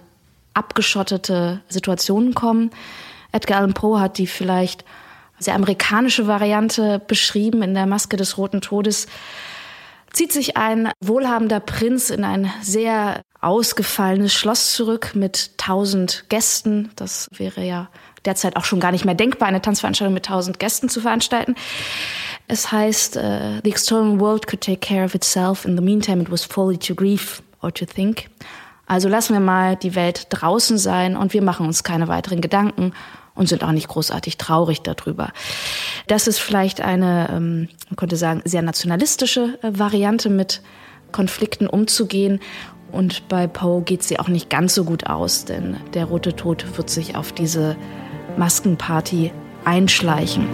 abgeschottete 0.54 1.62
Situationen 1.70 2.34
kommen. 2.34 2.72
Edgar 3.32 3.60
Allan 3.60 3.74
Poe 3.74 4.00
hat 4.00 4.18
die 4.18 4.28
vielleicht 4.28 4.84
sehr 5.40 5.56
amerikanische 5.56 6.28
Variante 6.28 7.00
beschrieben 7.00 7.64
in 7.64 7.74
der 7.74 7.86
Maske 7.86 8.18
des 8.18 8.38
Roten 8.38 8.62
Todes. 8.62 9.08
Zieht 10.12 10.34
sich 10.34 10.58
ein 10.58 10.92
wohlhabender 11.00 11.60
Prinz 11.60 12.10
in 12.10 12.24
ein 12.24 12.52
sehr 12.62 13.22
ausgefallenes 13.42 14.34
Schloss 14.34 14.74
zurück 14.74 15.12
mit 15.16 15.58
tausend 15.58 16.26
Gästen. 16.30 16.92
Das 16.96 17.30
wäre 17.36 17.64
ja 17.64 17.90
derzeit 18.26 18.56
auch 18.56 18.66
schon 18.66 18.80
gar 18.80 18.92
nicht 18.92 19.04
mehr 19.04 19.16
denkbar, 19.16 19.48
eine 19.48 19.62
Tanzveranstaltung 19.62 20.14
mit 20.14 20.26
tausend 20.26 20.60
Gästen 20.60 20.90
zu 20.90 21.02
veranstalten. 21.02 21.56
Es 22.48 22.72
heißt, 22.72 23.18
uh, 23.18 23.60
the 23.64 23.70
external 23.70 24.20
world 24.20 24.46
could 24.46 24.62
take 24.62 24.78
care 24.78 25.06
of 25.06 25.16
itself. 25.16 25.66
In 25.66 25.76
the 25.76 25.84
meantime, 25.84 26.22
it 26.22 26.32
was 26.32 26.44
folly 26.44 26.78
to 26.78 26.94
grieve 26.94 27.42
or 27.62 27.74
to 27.74 27.86
think. 27.86 28.30
Also 28.86 29.08
lassen 29.08 29.34
wir 29.34 29.40
mal 29.40 29.76
die 29.76 29.96
Welt 29.96 30.28
draußen 30.30 30.78
sein 30.78 31.16
und 31.16 31.34
wir 31.34 31.42
machen 31.42 31.66
uns 31.66 31.84
keine 31.84 32.08
weiteren 32.10 32.42
Gedanken 32.42 32.94
und 33.34 33.48
sind 33.48 33.64
auch 33.64 33.72
nicht 33.72 33.88
großartig 33.88 34.38
traurig 34.38 34.82
darüber. 34.82 35.32
Das 36.08 36.28
ist 36.28 36.40
vielleicht 36.40 36.82
eine, 36.82 37.30
ähm, 37.32 37.70
man 37.90 37.96
könnte 37.96 38.18
sagen, 38.18 38.42
sehr 38.44 38.62
nationalistische 38.62 39.58
äh, 39.62 39.72
Variante, 39.80 40.30
mit 40.30 40.62
Konflikten 41.12 41.68
umzugehen. 41.68 42.40
Und 42.92 43.28
bei 43.30 43.48
Poe 43.48 43.82
geht 43.82 44.04
sie 44.04 44.20
auch 44.20 44.28
nicht 44.28 44.50
ganz 44.50 44.76
so 44.76 44.84
gut 44.84 45.08
aus, 45.08 45.46
denn 45.46 45.78
der 45.94 46.06
Rote 46.06 46.36
Tod 46.36 46.78
wird 46.78 46.90
sich 46.90 47.16
auf 47.16 47.32
diese 47.32 47.76
Maskenparty 48.38 49.32
einschleichen. 49.64 50.48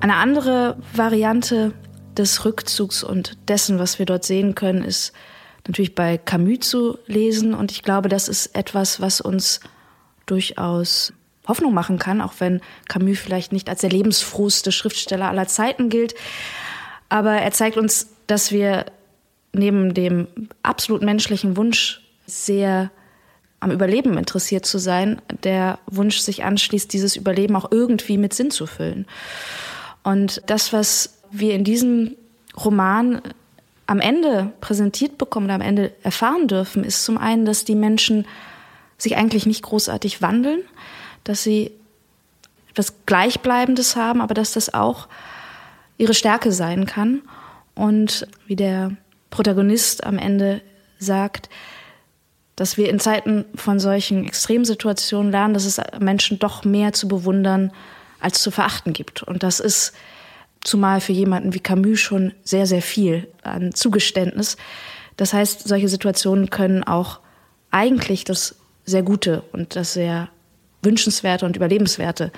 Eine 0.00 0.16
andere 0.16 0.76
Variante 0.94 1.72
des 2.16 2.44
Rückzugs 2.44 3.02
und 3.02 3.36
dessen, 3.48 3.78
was 3.78 3.98
wir 3.98 4.06
dort 4.06 4.24
sehen 4.24 4.54
können, 4.54 4.84
ist 4.84 5.12
natürlich 5.66 5.94
bei 5.94 6.16
Camus 6.16 6.60
zu 6.60 6.98
lesen. 7.06 7.54
Und 7.54 7.72
ich 7.72 7.82
glaube, 7.82 8.08
das 8.08 8.28
ist 8.28 8.54
etwas, 8.54 9.00
was 9.00 9.20
uns 9.20 9.60
durchaus 10.26 11.12
Hoffnung 11.46 11.74
machen 11.74 11.98
kann, 11.98 12.20
auch 12.20 12.34
wenn 12.38 12.60
Camus 12.88 13.18
vielleicht 13.18 13.52
nicht 13.52 13.68
als 13.68 13.80
der 13.80 13.90
lebensfrohste 13.90 14.72
Schriftsteller 14.72 15.28
aller 15.28 15.46
Zeiten 15.46 15.88
gilt. 15.88 16.14
Aber 17.08 17.32
er 17.32 17.52
zeigt 17.52 17.76
uns, 17.76 18.08
dass 18.26 18.50
wir 18.50 18.86
neben 19.52 19.94
dem 19.94 20.26
absolut 20.62 21.02
menschlichen 21.02 21.56
Wunsch 21.56 22.02
sehr 22.26 22.90
am 23.60 23.70
Überleben 23.70 24.18
interessiert 24.18 24.66
zu 24.66 24.78
sein, 24.78 25.22
der 25.42 25.78
Wunsch 25.86 26.18
sich 26.18 26.44
anschließt, 26.44 26.92
dieses 26.92 27.16
Überleben 27.16 27.56
auch 27.56 27.70
irgendwie 27.70 28.18
mit 28.18 28.34
Sinn 28.34 28.50
zu 28.50 28.66
füllen. 28.66 29.06
Und 30.02 30.42
das, 30.46 30.72
was 30.72 31.18
wir 31.30 31.54
in 31.54 31.64
diesem 31.64 32.16
Roman 32.56 33.22
am 33.86 34.00
Ende 34.00 34.52
präsentiert 34.60 35.18
bekommen, 35.18 35.50
am 35.50 35.60
Ende 35.60 35.92
erfahren 36.02 36.48
dürfen, 36.48 36.84
ist 36.84 37.04
zum 37.04 37.18
einen, 37.18 37.44
dass 37.44 37.64
die 37.64 37.74
Menschen 37.74 38.26
sich 38.98 39.16
eigentlich 39.16 39.46
nicht 39.46 39.62
großartig 39.62 40.22
wandeln, 40.22 40.62
dass 41.28 41.42
sie 41.42 41.72
etwas 42.70 42.94
Gleichbleibendes 43.06 43.96
haben, 43.96 44.20
aber 44.20 44.34
dass 44.34 44.52
das 44.52 44.74
auch 44.74 45.08
ihre 45.98 46.14
Stärke 46.14 46.52
sein 46.52 46.86
kann. 46.86 47.22
Und 47.74 48.26
wie 48.46 48.56
der 48.56 48.96
Protagonist 49.30 50.04
am 50.04 50.18
Ende 50.18 50.60
sagt, 50.98 51.48
dass 52.54 52.76
wir 52.76 52.88
in 52.88 53.00
Zeiten 53.00 53.44
von 53.54 53.78
solchen 53.78 54.24
Extremsituationen 54.26 55.30
lernen, 55.30 55.54
dass 55.54 55.66
es 55.66 55.80
Menschen 56.00 56.38
doch 56.38 56.64
mehr 56.64 56.92
zu 56.92 57.06
bewundern 57.06 57.70
als 58.20 58.40
zu 58.40 58.50
verachten 58.50 58.92
gibt. 58.92 59.22
Und 59.22 59.42
das 59.42 59.60
ist 59.60 59.92
zumal 60.64 61.00
für 61.00 61.12
jemanden 61.12 61.54
wie 61.54 61.60
Camus 61.60 62.00
schon 62.00 62.32
sehr, 62.42 62.66
sehr 62.66 62.82
viel 62.82 63.28
an 63.42 63.74
Zugeständnis. 63.74 64.56
Das 65.16 65.32
heißt, 65.32 65.68
solche 65.68 65.88
Situationen 65.88 66.50
können 66.50 66.82
auch 66.82 67.20
eigentlich 67.70 68.24
das 68.24 68.56
sehr 68.84 69.02
Gute 69.02 69.42
und 69.52 69.76
das 69.76 69.92
sehr 69.92 70.28
Wünschenswerte 70.86 71.44
und 71.44 71.56
Überlebenswerte 71.56 72.32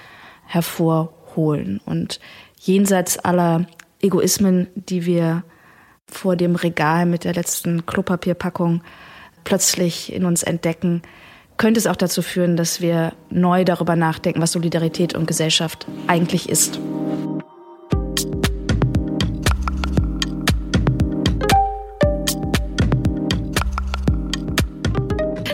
hervorholen. 0.47 1.81
Und 1.85 2.19
jenseits 2.59 3.19
aller 3.19 3.67
Egoismen, 4.00 4.69
die 4.75 5.07
wir 5.07 5.45
vor 6.07 6.35
dem 6.35 6.57
Regal 6.57 7.07
mit 7.07 7.25
der 7.25 7.35
letzten 7.35 7.87
Klopapierpackung 7.87 8.83
plötzlich 9.45 10.12
in 10.12 10.25
uns 10.25 10.43
entdecken, 10.43 11.02
könnte 11.59 11.78
es 11.78 11.87
auch 11.87 11.97
dazu 11.97 12.23
führen, 12.23 12.57
dass 12.57 12.81
wir 12.81 13.12
neu 13.31 13.64
darüber 13.64 13.97
nachdenken, 13.97 14.40
was 14.40 14.52
Solidarität 14.52 15.14
und 15.14 15.26
Gesellschaft 15.26 15.87
eigentlich 16.07 16.49
ist. 16.49 16.81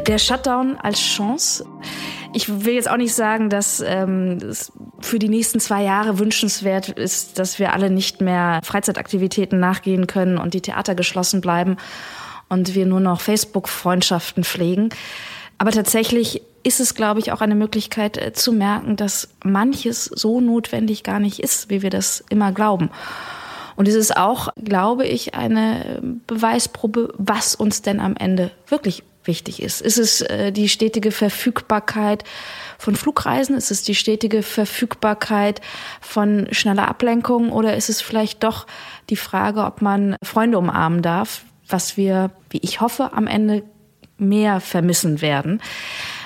Der 0.06 0.18
Shutdown 0.18 0.76
als 0.76 1.00
Chance. 1.00 1.64
Ich 2.34 2.64
will 2.64 2.74
jetzt 2.74 2.90
auch 2.90 2.96
nicht 2.96 3.14
sagen, 3.14 3.48
dass 3.48 3.80
ähm, 3.80 4.38
es 4.38 4.72
für 5.00 5.20
die 5.20 5.28
nächsten 5.28 5.60
zwei 5.60 5.84
Jahre 5.84 6.18
wünschenswert 6.18 6.88
ist, 6.88 7.38
dass 7.38 7.60
wir 7.60 7.72
alle 7.72 7.90
nicht 7.90 8.20
mehr 8.20 8.60
Freizeitaktivitäten 8.64 9.60
nachgehen 9.60 10.08
können 10.08 10.38
und 10.38 10.52
die 10.52 10.60
Theater 10.60 10.96
geschlossen 10.96 11.40
bleiben 11.40 11.76
und 12.48 12.74
wir 12.74 12.86
nur 12.86 12.98
noch 12.98 13.20
Facebook-Freundschaften 13.20 14.42
pflegen. 14.42 14.88
Aber 15.58 15.70
tatsächlich 15.70 16.42
ist 16.64 16.80
es, 16.80 16.96
glaube 16.96 17.20
ich, 17.20 17.30
auch 17.30 17.40
eine 17.40 17.54
Möglichkeit 17.54 18.16
äh, 18.16 18.32
zu 18.32 18.52
merken, 18.52 18.96
dass 18.96 19.28
manches 19.44 20.06
so 20.06 20.40
notwendig 20.40 21.04
gar 21.04 21.20
nicht 21.20 21.38
ist, 21.38 21.70
wie 21.70 21.82
wir 21.82 21.90
das 21.90 22.24
immer 22.30 22.50
glauben. 22.50 22.90
Und 23.76 23.86
es 23.86 23.94
ist 23.94 24.16
auch, 24.16 24.48
glaube 24.56 25.06
ich, 25.06 25.34
eine 25.34 26.00
Beweisprobe, 26.26 27.12
was 27.16 27.54
uns 27.54 27.82
denn 27.82 28.00
am 28.00 28.16
Ende 28.16 28.50
wirklich 28.68 29.04
wichtig 29.26 29.62
ist. 29.62 29.80
Ist 29.80 29.98
es 29.98 30.20
äh, 30.22 30.52
die 30.52 30.68
stetige 30.68 31.10
Verfügbarkeit 31.10 32.24
von 32.78 32.96
Flugreisen? 32.96 33.56
Ist 33.56 33.70
es 33.70 33.82
die 33.82 33.94
stetige 33.94 34.42
Verfügbarkeit 34.42 35.60
von 36.00 36.48
schneller 36.50 36.88
Ablenkung? 36.88 37.50
Oder 37.52 37.76
ist 37.76 37.88
es 37.88 38.00
vielleicht 38.00 38.44
doch 38.44 38.66
die 39.10 39.16
Frage, 39.16 39.64
ob 39.64 39.82
man 39.82 40.16
Freunde 40.22 40.58
umarmen 40.58 41.02
darf, 41.02 41.44
was 41.68 41.96
wir, 41.96 42.30
wie 42.50 42.60
ich 42.62 42.80
hoffe, 42.80 43.12
am 43.12 43.26
Ende 43.26 43.62
mehr 44.18 44.60
vermissen 44.60 45.20
werden? 45.20 45.60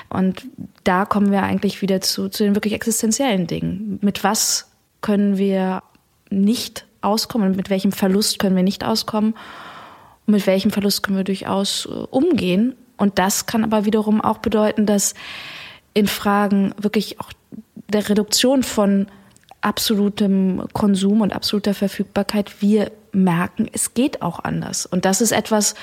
Und 0.09 0.43
da 0.83 1.05
kommen 1.05 1.31
wir 1.31 1.43
eigentlich 1.43 1.81
wieder 1.81 2.01
zu, 2.01 2.29
zu 2.29 2.43
den 2.43 2.55
wirklich 2.55 2.73
existenziellen 2.73 3.47
Dingen. 3.47 3.99
Mit 4.01 4.23
was 4.23 4.71
können 5.01 5.37
wir 5.37 5.83
nicht 6.29 6.85
auskommen? 7.01 7.55
Mit 7.55 7.69
welchem 7.69 7.91
Verlust 7.91 8.39
können 8.39 8.55
wir 8.55 8.63
nicht 8.63 8.83
auskommen? 8.83 9.33
Und 10.25 10.33
mit 10.33 10.47
welchem 10.47 10.71
Verlust 10.71 11.03
können 11.03 11.17
wir 11.17 11.23
durchaus 11.23 11.85
äh, 11.85 11.89
umgehen? 11.89 12.75
Und 12.99 13.17
das 13.17 13.45
kann 13.45 13.63
aber 13.63 13.85
wiederum 13.85 14.21
auch 14.21 14.37
bedeuten, 14.37 14.85
dass 14.85 15.15
in 15.93 16.07
Fragen 16.07 16.75
wirklich 16.77 17.19
auch 17.19 17.31
der 17.87 18.09
Reduktion 18.09 18.61
von 18.61 19.07
absolutem 19.61 20.63
Konsum 20.73 21.21
und 21.21 21.33
absoluter 21.33 21.73
Verfügbarkeit. 21.73 22.61
Wir 22.61 22.91
merken, 23.11 23.67
es 23.71 23.93
geht 23.93 24.21
auch 24.21 24.39
anders. 24.43 24.85
Und 24.85 25.05
das 25.05 25.21
ist 25.21 25.31
etwas, 25.31 25.75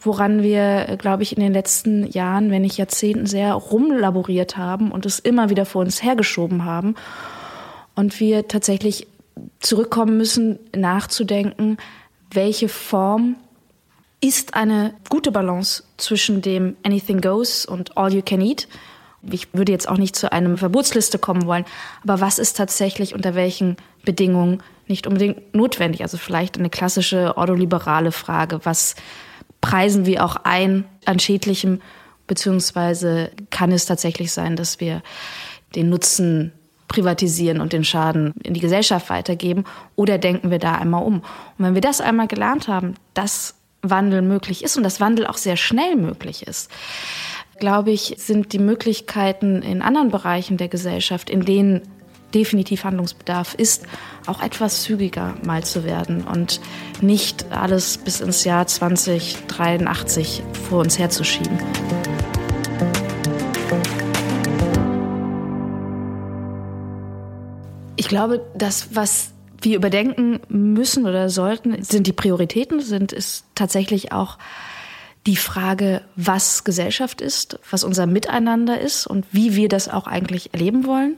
woran 0.00 0.42
wir, 0.42 0.96
glaube 0.98 1.22
ich, 1.22 1.36
in 1.36 1.42
den 1.42 1.52
letzten 1.52 2.06
Jahren, 2.10 2.50
wenn 2.50 2.62
nicht 2.62 2.78
Jahrzehnten, 2.78 3.26
sehr 3.26 3.52
rumlaboriert 3.54 4.56
haben 4.56 4.90
und 4.90 5.06
es 5.06 5.18
immer 5.18 5.50
wieder 5.50 5.64
vor 5.64 5.82
uns 5.82 6.02
hergeschoben 6.02 6.64
haben. 6.64 6.96
Und 7.94 8.18
wir 8.18 8.48
tatsächlich 8.48 9.06
zurückkommen 9.60 10.16
müssen, 10.16 10.58
nachzudenken, 10.74 11.76
welche 12.30 12.68
Form 12.68 13.36
ist 14.22 14.54
eine 14.54 14.94
gute 15.08 15.32
Balance 15.32 15.82
zwischen 15.96 16.42
dem 16.42 16.76
Anything 16.84 17.20
Goes 17.20 17.66
und 17.66 17.96
All 17.96 18.14
You 18.14 18.22
Can 18.22 18.40
Eat. 18.40 18.68
Ich 19.30 19.52
würde 19.52 19.72
jetzt 19.72 19.88
auch 19.88 19.98
nicht 19.98 20.16
zu 20.16 20.32
einem 20.32 20.56
Verbotsliste 20.56 21.18
kommen 21.18 21.46
wollen, 21.46 21.64
aber 22.02 22.20
was 22.20 22.38
ist 22.38 22.56
tatsächlich 22.56 23.14
unter 23.14 23.34
welchen 23.34 23.76
Bedingungen 24.04 24.62
nicht 24.86 25.06
unbedingt 25.06 25.54
notwendig? 25.54 26.02
Also 26.02 26.18
vielleicht 26.18 26.56
eine 26.56 26.70
klassische 26.70 27.36
ordoliberale 27.36 28.12
Frage. 28.12 28.60
Was 28.64 28.94
preisen 29.60 30.06
wir 30.06 30.24
auch 30.24 30.36
ein 30.44 30.84
an 31.04 31.18
Schädlichem? 31.18 31.80
Beziehungsweise 32.26 33.30
kann 33.50 33.72
es 33.72 33.86
tatsächlich 33.86 34.32
sein, 34.32 34.54
dass 34.56 34.80
wir 34.80 35.02
den 35.74 35.88
Nutzen 35.88 36.52
privatisieren 36.86 37.60
und 37.60 37.72
den 37.72 37.84
Schaden 37.84 38.34
in 38.42 38.54
die 38.54 38.60
Gesellschaft 38.60 39.10
weitergeben? 39.10 39.64
Oder 39.96 40.18
denken 40.18 40.50
wir 40.50 40.58
da 40.58 40.76
einmal 40.76 41.02
um? 41.02 41.16
Und 41.16 41.64
wenn 41.64 41.74
wir 41.74 41.80
das 41.80 42.00
einmal 42.00 42.28
gelernt 42.28 42.68
haben, 42.68 42.94
dass 43.14 43.56
Wandel 43.82 44.22
möglich 44.22 44.62
ist 44.64 44.76
und 44.76 44.84
dass 44.84 45.00
Wandel 45.00 45.26
auch 45.26 45.36
sehr 45.36 45.56
schnell 45.56 45.96
möglich 45.96 46.46
ist, 46.46 46.70
glaube 47.58 47.90
ich, 47.90 48.14
sind 48.18 48.52
die 48.52 48.58
Möglichkeiten 48.58 49.62
in 49.62 49.82
anderen 49.82 50.10
Bereichen 50.10 50.56
der 50.56 50.68
Gesellschaft, 50.68 51.30
in 51.30 51.44
denen 51.44 51.82
definitiv 52.34 52.84
Handlungsbedarf 52.84 53.54
ist, 53.54 53.84
auch 54.26 54.42
etwas 54.42 54.82
zügiger 54.82 55.34
mal 55.44 55.62
zu 55.64 55.84
werden 55.84 56.24
und 56.24 56.60
nicht 57.00 57.52
alles 57.52 57.98
bis 57.98 58.20
ins 58.20 58.44
Jahr 58.44 58.66
2083 58.66 60.42
vor 60.68 60.80
uns 60.80 60.98
herzuschieben. 60.98 61.58
Ich 67.96 68.08
glaube, 68.08 68.44
das, 68.54 68.94
was 68.94 69.31
wir 69.62 69.76
überdenken 69.76 70.40
müssen 70.48 71.06
oder 71.06 71.28
sollten, 71.30 71.82
sind 71.82 72.06
die 72.06 72.12
Prioritäten, 72.12 72.80
sind 72.80 73.12
es 73.12 73.44
tatsächlich 73.54 74.12
auch 74.12 74.38
die 75.26 75.36
Frage, 75.36 76.02
was 76.16 76.64
Gesellschaft 76.64 77.20
ist, 77.20 77.58
was 77.70 77.84
unser 77.84 78.06
Miteinander 78.06 78.80
ist 78.80 79.06
und 79.06 79.24
wie 79.30 79.54
wir 79.54 79.68
das 79.68 79.88
auch 79.88 80.06
eigentlich 80.06 80.52
erleben 80.52 80.86
wollen. 80.86 81.16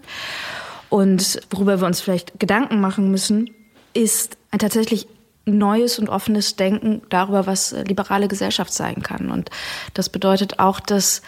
Und 0.91 1.41
worüber 1.51 1.81
wir 1.81 1.87
uns 1.87 2.01
vielleicht 2.01 2.39
Gedanken 2.39 2.81
machen 2.81 3.11
müssen, 3.11 3.51
ist 3.95 4.37
ein 4.51 4.59
tatsächlich 4.59 5.09
neues 5.47 5.99
und 5.99 6.09
offenes 6.09 6.57
Denken 6.57 7.03
darüber, 7.09 7.47
was 7.47 7.73
liberale 7.73 8.29
Gesellschaft 8.29 8.73
sein 8.73 9.03
kann. 9.03 9.31
Und 9.31 9.51
das 9.95 10.09
bedeutet 10.09 10.59
auch, 10.59 10.81
dass 10.81 11.23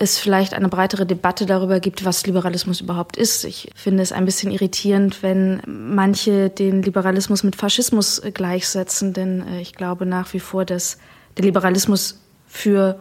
es 0.00 0.18
vielleicht 0.18 0.54
eine 0.54 0.70
breitere 0.70 1.04
Debatte 1.04 1.44
darüber 1.44 1.78
gibt, 1.78 2.06
was 2.06 2.26
Liberalismus 2.26 2.80
überhaupt 2.80 3.18
ist. 3.18 3.44
Ich 3.44 3.70
finde 3.74 4.02
es 4.02 4.12
ein 4.12 4.24
bisschen 4.24 4.50
irritierend, 4.50 5.22
wenn 5.22 5.60
manche 5.66 6.48
den 6.48 6.82
Liberalismus 6.82 7.42
mit 7.42 7.54
Faschismus 7.54 8.22
gleichsetzen, 8.32 9.12
denn 9.12 9.46
äh, 9.46 9.60
ich 9.60 9.74
glaube 9.74 10.06
nach 10.06 10.32
wie 10.32 10.40
vor, 10.40 10.64
dass 10.64 10.96
der 11.36 11.44
Liberalismus 11.44 12.18
für 12.46 12.98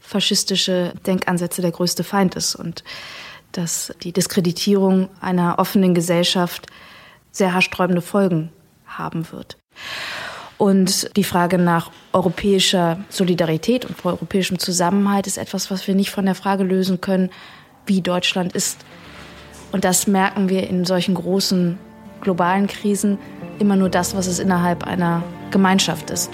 faschistische 0.00 0.94
Denkansätze 1.06 1.60
der 1.60 1.70
größte 1.70 2.02
Feind 2.02 2.34
ist 2.34 2.54
und 2.54 2.82
dass 3.52 3.92
die 4.02 4.12
Diskreditierung 4.12 5.10
einer 5.20 5.58
offenen 5.58 5.92
Gesellschaft 5.92 6.66
sehr 7.30 7.52
haarsträubende 7.52 8.00
Folgen 8.00 8.50
haben 8.86 9.30
wird. 9.32 9.58
Und 10.58 11.16
die 11.16 11.24
Frage 11.24 11.56
nach 11.56 11.92
europäischer 12.12 12.98
Solidarität 13.08 13.84
und 13.84 14.04
europäischem 14.04 14.58
Zusammenhalt 14.58 15.28
ist 15.28 15.38
etwas, 15.38 15.70
was 15.70 15.86
wir 15.86 15.94
nicht 15.94 16.10
von 16.10 16.26
der 16.26 16.34
Frage 16.34 16.64
lösen 16.64 17.00
können, 17.00 17.30
wie 17.86 18.00
Deutschland 18.00 18.54
ist. 18.54 18.78
Und 19.70 19.84
das 19.84 20.08
merken 20.08 20.48
wir 20.48 20.68
in 20.68 20.84
solchen 20.84 21.14
großen 21.14 21.78
globalen 22.20 22.66
Krisen 22.66 23.18
immer 23.60 23.76
nur 23.76 23.88
das, 23.88 24.16
was 24.16 24.26
es 24.26 24.40
innerhalb 24.40 24.84
einer 24.84 25.22
Gemeinschaft 25.52 26.10
ist. 26.10 26.32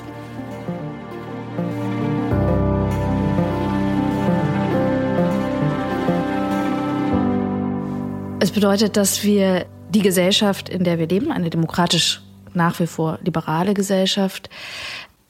Es 8.40 8.50
bedeutet, 8.50 8.96
dass 8.96 9.22
wir 9.22 9.66
die 9.90 10.02
Gesellschaft, 10.02 10.70
in 10.70 10.84
der 10.84 10.98
wir 10.98 11.08
leben, 11.08 11.30
eine 11.30 11.50
demokratisch 11.50 12.22
nach 12.54 12.80
wie 12.80 12.86
vor 12.86 13.18
liberale 13.22 13.74
Gesellschaft 13.74 14.50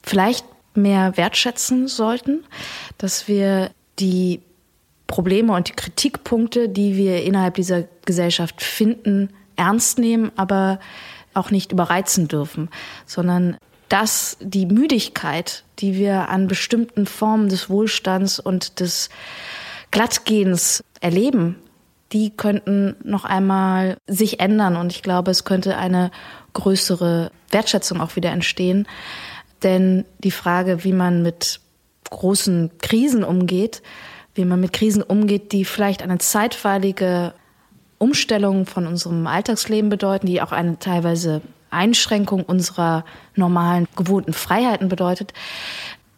vielleicht 0.03 0.45
mehr 0.75 1.17
wertschätzen 1.17 1.87
sollten, 1.87 2.43
dass 2.97 3.27
wir 3.27 3.71
die 3.99 4.41
Probleme 5.07 5.53
und 5.53 5.69
die 5.69 5.73
Kritikpunkte, 5.73 6.69
die 6.69 6.97
wir 6.97 7.23
innerhalb 7.23 7.55
dieser 7.55 7.83
Gesellschaft 8.05 8.61
finden, 8.61 9.29
ernst 9.55 9.99
nehmen, 9.99 10.31
aber 10.35 10.79
auch 11.33 11.51
nicht 11.51 11.71
überreizen 11.71 12.27
dürfen, 12.27 12.69
sondern 13.05 13.57
dass 13.89 14.37
die 14.41 14.65
Müdigkeit, 14.65 15.63
die 15.79 15.95
wir 15.95 16.29
an 16.29 16.47
bestimmten 16.47 17.05
Formen 17.05 17.49
des 17.49 17.69
Wohlstands 17.69 18.39
und 18.39 18.79
des 18.79 19.09
Glattgehens 19.91 20.83
erleben, 21.01 21.57
die 22.11 22.29
könnten 22.29 22.95
noch 23.03 23.25
einmal 23.25 23.97
sich 24.07 24.39
ändern 24.39 24.75
und 24.75 24.91
ich 24.91 25.01
glaube, 25.01 25.31
es 25.31 25.43
könnte 25.43 25.77
eine 25.77 26.11
größere 26.53 27.31
Wertschätzung 27.49 28.01
auch 28.01 28.15
wieder 28.15 28.31
entstehen. 28.31 28.87
Denn 29.63 30.05
die 30.19 30.31
Frage, 30.31 30.83
wie 30.83 30.93
man 30.93 31.23
mit 31.23 31.59
großen 32.09 32.71
Krisen 32.79 33.23
umgeht, 33.23 33.81
wie 34.35 34.45
man 34.45 34.59
mit 34.59 34.73
Krisen 34.73 35.01
umgeht, 35.01 35.51
die 35.51 35.65
vielleicht 35.65 36.03
eine 36.03 36.19
zeitweilige 36.19 37.33
Umstellung 37.97 38.65
von 38.65 38.85
unserem 38.85 39.25
Alltagsleben 39.25 39.89
bedeuten, 39.89 40.27
die 40.27 40.41
auch 40.41 40.51
eine 40.51 40.77
teilweise 40.77 41.41
Einschränkung 41.71 42.43
unserer 42.43 43.05
normalen 43.35 43.87
gewohnten 43.95 44.33
Freiheiten 44.33 44.89
bedeutet. 44.89 45.33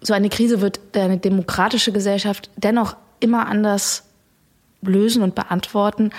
So 0.02 0.14
eine 0.14 0.30
Krise 0.30 0.62
wird 0.62 0.80
eine 0.96 1.18
demokratische 1.18 1.92
Gesellschaft 1.92 2.50
dennoch 2.58 2.96
immer 3.20 3.48
anders 3.48 4.07
lösen 4.82 5.24
und 5.24 5.36
beantworten 5.36 6.12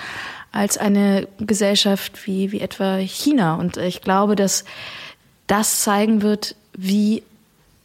als 0.51 0.77
eine 0.77 1.27
Gesellschaft 1.39 2.25
wie, 2.25 2.51
wie 2.51 2.61
etwa 2.61 2.97
China. 2.97 3.55
Und 3.55 3.77
ich 3.77 4.01
glaube, 4.01 4.35
dass 4.35 4.65
das 5.47 5.81
zeigen 5.81 6.21
wird, 6.21 6.55
wie 6.73 7.23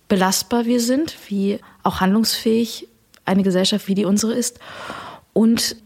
belastbar 0.08 0.64
wir 0.64 0.80
sind, 0.80 1.16
wie 1.28 1.58
auch 1.82 2.00
handlungsfähig 2.00 2.88
eine 3.24 3.42
Gesellschaft 3.42 3.88
wie 3.88 3.94
die 3.94 4.04
unsere 4.04 4.34
ist 4.34 4.58
und 5.32 5.76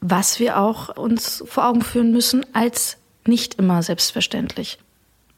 was 0.00 0.38
wir 0.38 0.58
auch 0.58 0.96
uns 0.96 1.42
vor 1.46 1.66
Augen 1.66 1.82
führen 1.82 2.12
müssen 2.12 2.46
als 2.54 2.96
nicht 3.26 3.54
immer 3.54 3.82
selbstverständlich. 3.82 4.78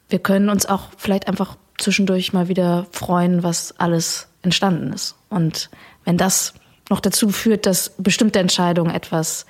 Wir 0.08 0.18
können 0.18 0.50
uns 0.50 0.66
auch 0.66 0.88
vielleicht 0.98 1.28
einfach 1.28 1.56
zwischendurch 1.78 2.32
mal 2.32 2.48
wieder 2.48 2.86
freuen, 2.90 3.42
was 3.42 3.78
alles 3.78 4.28
entstanden 4.42 4.92
ist. 4.92 5.16
Und 5.30 5.70
wenn 6.04 6.18
das 6.18 6.54
noch 6.90 7.00
dazu 7.00 7.30
führt, 7.30 7.64
dass 7.66 7.94
bestimmte 7.96 8.40
Entscheidungen 8.40 8.92
etwas 8.92 9.46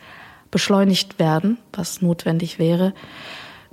beschleunigt 0.51 1.19
werden, 1.19 1.59
was 1.73 2.03
notwendig 2.03 2.59
wäre, 2.59 2.93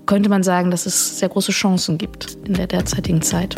könnte 0.05 0.29
man 0.29 0.41
sagen, 0.41 0.71
dass 0.71 0.85
es 0.85 1.19
sehr 1.19 1.29
große 1.29 1.51
Chancen 1.51 1.97
gibt 1.97 2.37
in 2.45 2.53
der 2.53 2.67
derzeitigen 2.67 3.21
Zeit. 3.21 3.55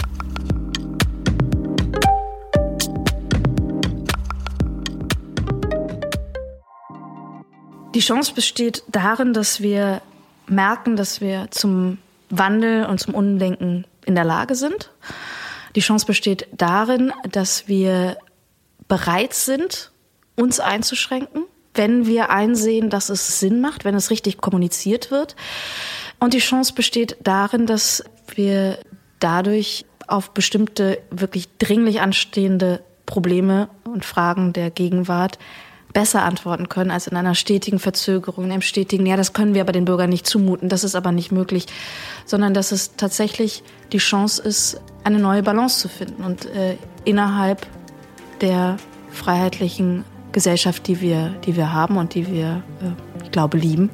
Die 7.93 7.99
Chance 7.99 8.33
besteht 8.33 8.83
darin, 8.87 9.33
dass 9.33 9.61
wir 9.61 10.01
merken, 10.47 10.95
dass 10.95 11.21
wir 11.21 11.47
zum 11.51 11.97
Wandel 12.29 12.85
und 12.85 12.99
zum 12.99 13.13
Umdenken 13.13 13.85
in 14.05 14.15
der 14.15 14.23
Lage 14.23 14.55
sind. 14.55 14.91
Die 15.75 15.81
Chance 15.81 16.05
besteht 16.05 16.47
darin, 16.51 17.11
dass 17.29 17.67
wir 17.67 18.17
bereit 18.87 19.33
sind, 19.33 19.91
uns 20.39 20.59
einzuschränken, 20.59 21.43
wenn 21.73 22.05
wir 22.05 22.29
einsehen, 22.29 22.89
dass 22.89 23.09
es 23.09 23.39
Sinn 23.39 23.61
macht, 23.61 23.85
wenn 23.85 23.95
es 23.95 24.09
richtig 24.09 24.37
kommuniziert 24.37 25.11
wird. 25.11 25.35
Und 26.19 26.33
die 26.33 26.39
Chance 26.39 26.73
besteht 26.73 27.17
darin, 27.23 27.65
dass 27.65 28.03
wir 28.35 28.79
dadurch 29.19 29.85
auf 30.07 30.31
bestimmte 30.31 30.99
wirklich 31.11 31.47
dringlich 31.57 32.01
anstehende 32.01 32.81
Probleme 33.05 33.69
und 33.83 34.05
Fragen 34.05 34.53
der 34.53 34.71
Gegenwart 34.71 35.39
besser 35.93 36.23
antworten 36.23 36.69
können 36.69 36.91
als 36.91 37.07
in 37.07 37.17
einer 37.17 37.33
stetigen 37.33 37.79
Verzögerung, 37.79 38.45
in 38.45 38.51
einem 38.51 38.61
stetigen, 38.61 39.05
ja, 39.05 39.17
das 39.17 39.33
können 39.33 39.55
wir 39.55 39.61
aber 39.61 39.71
den 39.71 39.85
Bürgern 39.85 40.09
nicht 40.09 40.27
zumuten, 40.27 40.69
das 40.69 40.83
ist 40.83 40.95
aber 40.95 41.11
nicht 41.11 41.31
möglich, 41.31 41.65
sondern 42.25 42.53
dass 42.53 42.71
es 42.71 42.95
tatsächlich 42.95 43.63
die 43.91 43.97
Chance 43.97 44.41
ist, 44.41 44.81
eine 45.03 45.17
neue 45.17 45.41
Balance 45.41 45.79
zu 45.79 45.89
finden 45.89 46.23
und 46.23 46.45
äh, 46.45 46.77
innerhalb 47.05 47.65
der 48.41 48.77
freiheitlichen 49.11 50.05
Gesellschaft, 50.31 50.87
die 50.87 51.01
wir, 51.01 51.33
die 51.45 51.55
wir 51.55 51.73
haben 51.73 51.97
und 51.97 52.15
die 52.15 52.27
wir, 52.27 52.63
äh, 52.81 53.23
ich 53.23 53.31
glaube, 53.31 53.57
lieben, 53.57 53.89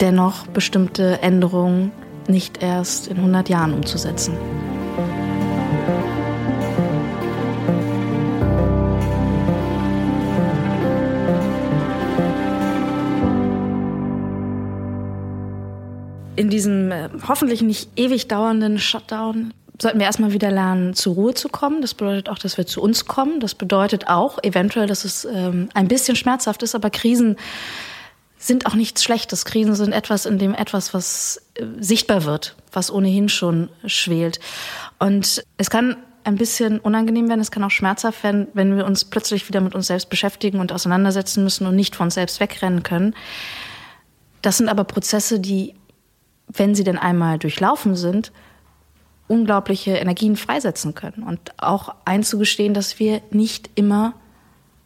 dennoch 0.00 0.46
bestimmte 0.48 1.22
Änderungen 1.22 1.92
nicht 2.28 2.62
erst 2.62 3.08
in 3.08 3.16
100 3.18 3.48
Jahren 3.48 3.74
umzusetzen. 3.74 4.36
In 16.34 16.50
diesem 16.50 16.90
äh, 16.90 17.08
hoffentlich 17.28 17.62
nicht 17.62 17.90
ewig 17.96 18.26
dauernden 18.26 18.78
Shutdown 18.78 19.52
sollten 19.80 19.98
wir 19.98 20.06
erstmal 20.06 20.32
wieder 20.32 20.50
lernen, 20.50 20.94
zur 20.94 21.14
Ruhe 21.14 21.34
zu 21.34 21.48
kommen. 21.48 21.80
Das 21.80 21.94
bedeutet 21.94 22.28
auch, 22.28 22.38
dass 22.38 22.56
wir 22.56 22.66
zu 22.66 22.80
uns 22.82 23.06
kommen. 23.06 23.40
Das 23.40 23.54
bedeutet 23.54 24.08
auch 24.08 24.38
eventuell, 24.42 24.86
dass 24.86 25.04
es 25.04 25.24
ähm, 25.24 25.68
ein 25.74 25.88
bisschen 25.88 26.16
schmerzhaft 26.16 26.62
ist, 26.62 26.74
aber 26.74 26.90
Krisen 26.90 27.36
sind 28.38 28.66
auch 28.66 28.74
nichts 28.74 29.04
Schlechtes. 29.04 29.44
Krisen 29.44 29.74
sind 29.74 29.92
etwas, 29.92 30.26
in 30.26 30.38
dem 30.38 30.54
etwas, 30.54 30.94
was 30.94 31.42
äh, 31.54 31.64
sichtbar 31.78 32.24
wird, 32.24 32.56
was 32.72 32.90
ohnehin 32.90 33.28
schon 33.28 33.70
schwelt. 33.86 34.40
Und 34.98 35.44
es 35.56 35.70
kann 35.70 35.96
ein 36.24 36.36
bisschen 36.36 36.78
unangenehm 36.78 37.28
werden, 37.28 37.40
es 37.40 37.50
kann 37.50 37.64
auch 37.64 37.70
schmerzhaft 37.70 38.22
werden, 38.22 38.48
wenn 38.54 38.76
wir 38.76 38.86
uns 38.86 39.04
plötzlich 39.04 39.48
wieder 39.48 39.60
mit 39.60 39.74
uns 39.74 39.88
selbst 39.88 40.08
beschäftigen 40.08 40.60
und 40.60 40.72
auseinandersetzen 40.72 41.42
müssen 41.42 41.66
und 41.66 41.74
nicht 41.74 41.96
von 41.96 42.06
uns 42.06 42.14
selbst 42.14 42.40
wegrennen 42.40 42.82
können. 42.82 43.14
Das 44.40 44.58
sind 44.58 44.68
aber 44.68 44.84
Prozesse, 44.84 45.40
die, 45.40 45.74
wenn 46.48 46.74
sie 46.74 46.84
denn 46.84 46.98
einmal 46.98 47.38
durchlaufen 47.38 47.96
sind, 47.96 48.32
unglaubliche 49.32 49.92
Energien 49.92 50.36
freisetzen 50.36 50.94
können 50.94 51.22
und 51.22 51.40
auch 51.56 51.94
einzugestehen, 52.04 52.74
dass 52.74 52.98
wir 52.98 53.22
nicht 53.30 53.70
immer 53.74 54.12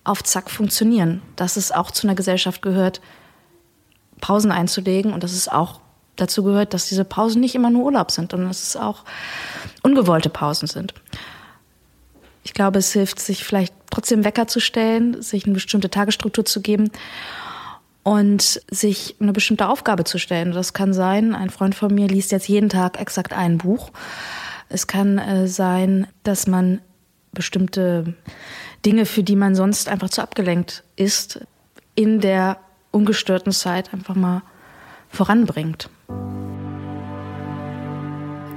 auf 0.05 0.23
Zack 0.23 0.51
funktionieren, 0.51 1.21
dass 1.35 1.57
es 1.57 1.73
auch 1.73 1.91
zu 1.91 2.07
einer 2.07 2.15
Gesellschaft 2.15 2.63
gehört, 2.63 3.01
Pausen 4.21 4.53
einzulegen 4.53 5.13
und 5.13 5.25
dass 5.25 5.33
es 5.33 5.49
auch 5.49 5.81
dazu 6.15 6.45
gehört, 6.45 6.75
dass 6.75 6.89
diese 6.89 7.05
Pausen 7.05 7.41
nicht 7.41 7.57
immer 7.57 7.71
nur 7.71 7.87
Urlaub 7.87 8.13
sind, 8.13 8.31
sondern 8.31 8.49
dass 8.49 8.63
es 8.63 8.77
auch 8.77 9.03
ungewollte 9.83 10.31
Pausen 10.31 10.69
sind. 10.69 10.95
Ich 12.45 12.55
glaube, 12.55 12.79
es 12.79 12.93
hilft, 12.93 13.19
sich 13.19 13.43
vielleicht 13.43 13.75
trotzdem 13.91 14.25
Wecker 14.25 14.47
zu 14.47 14.61
stellen, 14.61 15.21
sich 15.23 15.45
eine 15.45 15.55
bestimmte 15.55 15.91
Tagesstruktur 15.91 16.45
zu 16.45 16.63
geben 16.63 16.93
und 18.07 18.63
sich 18.71 19.17
eine 19.19 19.33
bestimmte 19.33 19.69
Aufgabe 19.69 20.05
zu 20.05 20.19
stellen. 20.19 20.53
Das 20.53 20.73
kann 20.73 20.93
sein, 20.93 21.35
ein 21.35 21.51
Freund 21.51 21.75
von 21.75 21.93
mir 21.93 22.07
liest 22.07 22.31
jetzt 22.31 22.47
jeden 22.47 22.69
Tag 22.69 23.01
exakt 23.01 23.33
ein 23.33 23.59
Buch. 23.59 23.91
Es 24.69 24.87
kann 24.87 25.19
äh, 25.19 25.49
sein, 25.49 26.07
dass 26.23 26.47
man 26.47 26.81
bestimmte 27.33 28.15
Dinge, 28.85 29.07
für 29.07 29.25
die 29.25 29.35
man 29.35 29.57
sonst 29.57 29.89
einfach 29.89 30.09
zu 30.09 30.23
abgelenkt 30.23 30.85
ist, 30.95 31.45
in 31.97 32.21
der 32.21 32.59
ungestörten 32.93 33.51
Zeit 33.51 33.93
einfach 33.93 34.15
mal 34.15 34.43
voranbringt. 35.09 35.91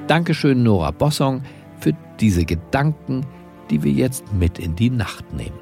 Dankeschön, 0.06 0.62
Nora 0.62 0.92
Bossong, 0.92 1.42
für 1.80 1.94
diese 2.20 2.46
Gedanken, 2.46 3.26
die 3.72 3.82
wir 3.82 3.92
jetzt 3.92 4.32
mit 4.32 4.60
in 4.60 4.76
die 4.76 4.92
Nacht 4.92 5.34
nehmen. 5.34 5.58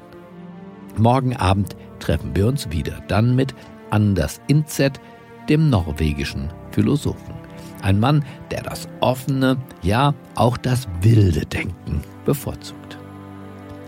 Morgen 0.98 1.34
Abend 1.34 1.74
treffen 2.00 2.36
wir 2.36 2.48
uns 2.48 2.70
wieder, 2.70 3.02
dann 3.08 3.34
mit 3.34 3.54
Anders 3.90 4.40
Inzet, 4.46 5.00
dem 5.48 5.70
norwegischen 5.70 6.50
Philosophen. 6.72 7.34
Ein 7.82 8.00
Mann, 8.00 8.24
der 8.50 8.62
das 8.62 8.88
offene, 9.00 9.56
ja 9.82 10.14
auch 10.34 10.56
das 10.56 10.88
wilde 11.00 11.46
Denken 11.46 12.02
bevorzugt. 12.24 12.98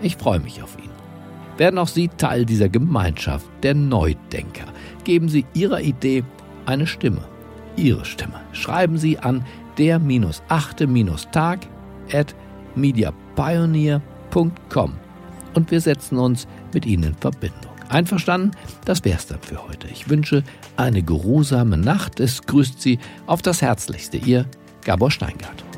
Ich 0.00 0.16
freue 0.16 0.38
mich 0.40 0.62
auf 0.62 0.76
ihn. 0.78 0.90
Werden 1.56 1.78
auch 1.78 1.88
Sie 1.88 2.08
Teil 2.08 2.44
dieser 2.46 2.68
Gemeinschaft 2.68 3.46
der 3.62 3.74
Neudenker? 3.74 4.66
Geben 5.04 5.28
Sie 5.28 5.44
Ihrer 5.52 5.80
Idee 5.80 6.22
eine 6.64 6.86
Stimme. 6.86 7.22
Ihre 7.76 8.04
Stimme. 8.04 8.40
Schreiben 8.52 8.96
Sie 8.96 9.18
an 9.18 9.44
der-achte-tag 9.76 11.66
at 12.12 12.34
mediapioneer.com 12.74 14.92
und 15.54 15.70
wir 15.70 15.80
setzen 15.80 16.18
uns 16.18 16.48
mit 16.72 16.86
Ihnen 16.86 17.04
in 17.04 17.14
Verbindung. 17.14 17.69
Einverstanden? 17.90 18.53
Das 18.85 19.05
wär's 19.05 19.26
dann 19.26 19.40
für 19.40 19.66
heute. 19.66 19.88
Ich 19.88 20.09
wünsche 20.09 20.42
eine 20.76 21.03
geruhsame 21.03 21.76
Nacht. 21.76 22.20
Es 22.20 22.42
grüßt 22.42 22.81
Sie 22.81 22.98
auf 23.26 23.42
das 23.42 23.62
Herzlichste. 23.62 24.16
Ihr 24.16 24.46
Gabor 24.85 25.11
Steingart. 25.11 25.69